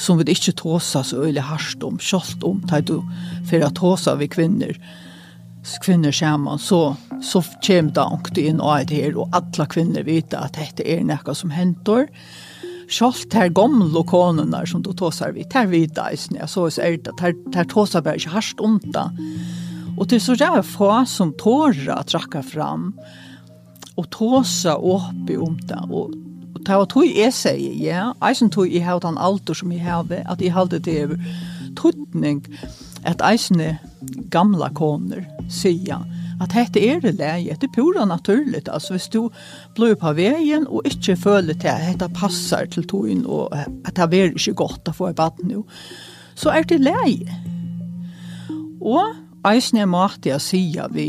som 0.00 0.18
vi 0.18 0.32
ikke 0.32 0.54
tåsa 0.58 1.02
så 1.04 1.22
øyelig 1.24 1.44
harsht 1.46 1.82
om, 1.84 1.98
kjolt 2.00 2.44
om, 2.44 2.60
da 2.68 2.80
du 2.80 2.98
fyrir 3.48 3.68
at 3.68 3.76
tåsa 3.78 4.16
vi 4.20 4.28
kvinner, 4.32 4.76
kvinner 5.84 6.12
sammen, 6.16 6.58
så, 6.58 6.94
så 7.22 7.42
kommer 7.62 7.92
det 7.94 8.06
ångte 8.06 8.46
inn 8.50 8.60
og 8.60 8.88
det 8.90 9.02
her, 9.04 9.18
og 9.20 9.36
alle 9.36 9.68
kvinner 9.70 10.06
vet 10.08 10.34
at 10.34 10.56
dette 10.58 10.86
er 10.86 11.04
nækka 11.06 11.36
som 11.38 11.52
hentor. 11.54 12.08
Og 12.08 12.51
Sjalt 12.92 13.32
her 13.32 13.48
gamle 13.54 14.02
konene 14.04 14.62
som 14.68 14.82
du 14.84 14.90
tåsar 14.92 15.32
vidt, 15.32 15.54
her 15.56 15.70
vidda 15.70 16.10
i 16.12 16.18
jeg 16.18 16.48
så 16.50 16.66
er 16.76 16.98
det, 17.00 17.14
her, 17.20 17.32
her 17.54 17.68
tåsar 17.70 18.04
bare 18.04 18.20
ikke 18.20 18.34
hardt 18.34 18.60
ondt 18.60 18.90
da. 18.92 19.06
Og 19.96 20.08
til 20.08 20.20
så 20.20 20.36
der 20.36 20.62
få 20.64 20.90
som 21.08 21.32
tårer 21.40 21.94
å 21.94 22.02
trakke 22.04 22.42
fram, 22.44 22.92
og 23.96 24.08
tåsa 24.12 24.76
oppi 24.76 25.36
i 25.36 25.48
det, 25.68 25.80
og 25.90 26.12
Og 26.52 26.66
det 26.66 26.76
var 26.76 26.86
tog 26.86 27.06
jeg 27.08 27.32
sier, 27.32 27.72
ja, 27.80 28.12
eisen 28.22 28.50
tog 28.52 28.68
jeg 28.68 28.84
har 28.84 29.00
den 29.00 29.16
alder 29.18 29.56
som 29.56 29.72
jeg 29.72 29.82
har, 29.82 30.04
at 30.04 30.40
jeg 30.40 30.52
hadde 30.52 30.78
det 30.78 31.04
over 31.04 31.16
tøtning, 31.80 32.44
at 33.08 33.22
eisene 33.24 33.78
gamla 34.30 34.68
koner 34.76 35.24
sier, 35.48 36.04
at 36.42 36.54
dette 36.56 36.82
er 36.82 37.00
det 37.02 37.14
leie, 37.20 37.56
det 37.56 37.68
er 37.68 37.74
pura 37.74 38.04
naturligt. 38.08 38.68
Altså 38.68 38.96
hvis 38.96 39.08
du 39.12 39.28
blir 39.76 39.94
på 39.98 40.14
veien 40.18 40.66
og 40.66 40.86
ikke 40.88 41.16
føler 41.16 41.58
til 41.58 41.72
at 41.72 41.86
dette 41.92 42.10
passer 42.16 42.66
til 42.72 42.86
togjen 42.88 43.24
og 43.26 43.54
at 43.54 43.94
det 43.96 44.20
er 44.20 44.32
ikke 44.32 44.58
godt 44.64 44.90
å 44.90 44.96
få 44.96 45.12
i 45.12 45.18
baden 45.18 45.52
nå, 45.52 45.62
så 46.34 46.54
er 46.54 46.66
det 46.66 46.80
leie. 46.82 47.40
Og 48.82 49.14
eisen 49.46 49.78
er 49.82 49.90
måte 49.90 50.34
å 50.34 50.42
si 50.42 50.64
vi 50.94 51.08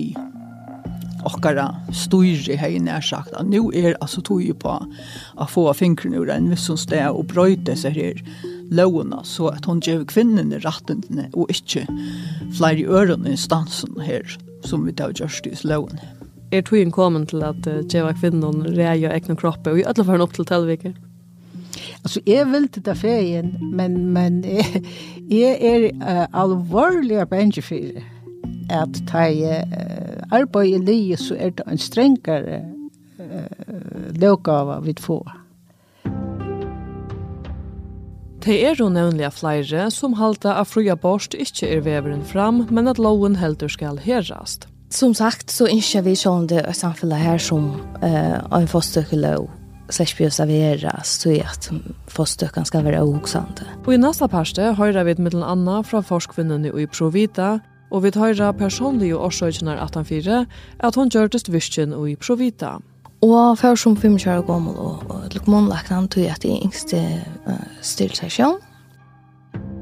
okkara 1.23 1.69
styrri 1.95 2.57
hei 2.59 2.75
nær 2.83 3.03
sagt 3.05 3.33
at 3.37 3.47
nu 3.47 3.71
er 3.71 3.95
altså 4.01 4.21
tog 4.25 4.43
på 4.59 4.73
å 4.73 5.47
få 5.49 5.69
fingrene 5.77 6.19
ur 6.19 6.31
en 6.33 6.49
viss 6.51 6.67
sted 6.81 7.07
og 7.09 7.29
brøyde 7.31 7.77
seg 7.79 7.95
her 7.97 8.19
lovene, 8.71 9.21
så 9.23 9.51
at 9.53 9.65
hun 9.65 9.81
gjør 9.83 10.05
kvinnene 10.09 10.61
rettene, 10.63 11.29
og 11.33 11.51
ikke 11.51 11.85
flere 12.55 12.85
ørene 12.87 13.33
instansen 13.33 13.99
her, 14.01 14.37
som 14.65 14.85
vi 14.87 14.95
da 14.95 15.09
gjørst 15.11 15.47
i 15.49 15.55
lovene. 15.67 16.01
Er 16.53 16.61
tog 16.61 16.91
kommet 16.93 17.29
til 17.29 17.43
at 17.43 17.65
uh, 17.67 17.81
gjør 17.89 18.13
kvinnene 18.19 18.75
reier 18.77 19.11
egne 19.11 19.35
kroppe, 19.35 19.73
og 19.73 19.81
i 19.81 19.87
alle 19.89 20.05
fall 20.05 20.21
opp 20.21 20.35
til 20.37 20.45
telviker? 20.45 20.93
Altså, 22.03 22.21
jeg 22.27 22.45
vil 22.51 22.67
til 22.67 22.85
det 22.85 22.97
ferien, 22.97 23.55
men 23.73 24.11
men 24.13 24.43
jeg, 24.45 24.83
jeg 25.29 25.57
er 25.61 25.87
uh, 26.01 26.25
alvorlig 26.43 27.21
av 27.23 27.33
en 27.33 27.51
at 28.69 28.99
ta 29.07 29.27
i 29.27 29.43
uh, 29.43 30.21
arbeid 30.31 30.75
i 30.75 30.83
livet 30.85 31.19
så 31.19 31.35
er 31.35 31.55
det 31.57 31.65
en 31.67 31.77
strengere 31.77 32.61
uh, 33.19 34.13
lovgave 34.19 34.83
vi 34.85 34.95
får. 34.99 35.42
Det 38.43 38.57
er 38.59 38.75
jo 38.75 38.89
nevnlig 38.91 39.29
flere 39.31 39.87
som 39.93 40.17
halda 40.19 40.57
av 40.59 40.67
fri 40.67 40.89
abort 40.91 41.31
ikke 41.31 41.69
er 41.77 41.83
veveren 41.85 42.25
fram, 42.27 42.65
men 42.69 42.91
at 42.91 42.99
loven 42.99 43.37
heldur 43.39 43.71
skal 43.71 44.01
herrast. 44.03 44.67
Som 44.91 45.13
sagt 45.15 45.49
så 45.49 45.69
ikke 45.71 46.03
vi 46.09 46.15
sånn 46.19 46.49
det 46.51 46.65
samfunnet 46.75 47.23
her 47.23 47.39
som 47.39 47.71
eh, 48.03 48.41
en 48.51 48.67
fosterkelov 48.67 49.47
blir 50.17 50.29
serveras 50.29 51.09
så 51.21 51.29
är 51.29 51.43
att 51.43 51.71
förståkan 52.07 52.65
ska 52.65 52.81
vara 52.81 53.03
oxande. 53.03 53.63
Och 53.85 53.93
i 53.93 53.97
nästa 53.97 54.27
parste 54.27 54.61
höra 54.61 55.03
vi 55.03 55.15
med 55.15 55.33
en 55.33 55.43
annan 55.43 55.83
från 55.83 56.03
forskvinnen 56.03 56.65
i 56.65 56.87
Provita 56.87 57.59
og 57.91 58.03
vi 58.03 58.11
hører 58.15 58.53
personlig 58.53 59.15
og 59.15 59.25
årsøkene 59.25 59.79
att 59.79 59.95
han 59.95 60.47
at 60.79 60.95
hun 60.95 61.09
gjør 61.09 61.27
det 61.27 61.49
visken 61.49 61.93
i 61.93 62.15
Provita. 62.15 62.79
Og 63.23 63.57
før 63.57 63.77
som 63.79 63.95
fem 63.95 64.17
kjører 64.19 64.43
gammel 64.47 64.75
og, 64.75 65.03
og 65.07 65.27
til 65.31 65.43
kommunlagnan 65.45 66.09
tog 66.11 66.27
at 66.27 66.43
det 66.43 66.51
yngste 66.59 66.99
uh, 67.47 67.59
styrstasjon. 67.81 68.59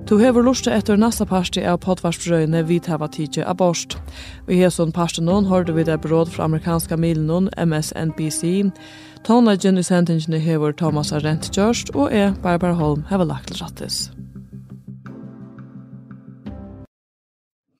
Du 0.09 0.17
hever 0.19 0.43
lust 0.43 0.67
etter 0.67 0.99
nasta 0.99 1.25
parti 1.25 1.61
av 1.63 1.79
podvarsbrøyene 1.85 2.65
vi 2.67 2.81
tava 2.83 3.07
tidsi 3.07 3.45
abort. 3.47 3.95
Vi 4.45 4.59
i 4.59 4.69
sånn 4.69 4.91
parti 4.91 5.23
noen 5.23 5.47
hørte 5.47 5.73
vi 5.73 5.85
det 5.87 6.01
bråd 6.03 6.33
fra 6.33 6.49
amerikanska 6.49 6.97
milen 6.99 7.47
MSNBC. 7.55 8.73
Tona 9.25 9.55
Jenny 9.55 9.85
Sentingene 9.87 10.41
hever 10.41 10.75
Thomas 10.75 11.13
Arendt 11.15 11.49
Kjørst 11.55 11.93
og 11.95 12.11
jeg, 12.11 12.35
Barbara 12.43 12.75
Holm, 12.75 13.05
hever 13.09 13.29
lagt 13.29 13.49
til 13.49 13.63
rattis. 13.63 14.09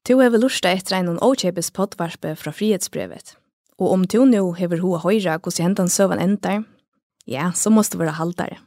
Du 0.07 0.16
hever 0.18 0.41
lust 0.41 0.66
etter 0.66 0.97
en 0.97 1.18
og 1.20 1.38
kjepes 1.43 1.70
podvarspe 1.76 2.34
fra 2.39 2.55
frihetsbrevet. 2.55 3.36
Og 3.82 3.95
om 3.95 4.03
du 4.05 4.25
nu 4.29 4.51
hever 4.53 4.84
hoa 4.84 5.01
høyra 5.01 5.39
hos 5.41 5.57
hentan 5.57 5.89
søvan 5.89 6.21
endar, 6.21 6.61
ja, 7.25 7.49
så 7.57 7.73
måste 7.73 7.97
du 7.97 8.03
være 8.03 8.19
haldare. 8.19 8.59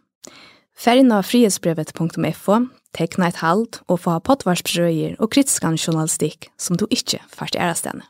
Færgen 0.75 1.12
av 1.15 1.29
frihetsbrevet.fo, 1.29 2.57
tekna 2.99 3.29
et 3.31 3.39
halt 3.39 3.79
og 3.87 4.01
få 4.03 4.17
ha 4.17 4.23
pottvarsprøyer 4.27 5.15
og 5.23 5.31
kritiskan 5.31 5.79
journalistikk 5.79 6.51
som 6.59 6.79
du 6.79 6.89
ikke 6.91 7.23
fart 7.31 7.55
i 7.55 7.62
ærastene. 7.62 8.03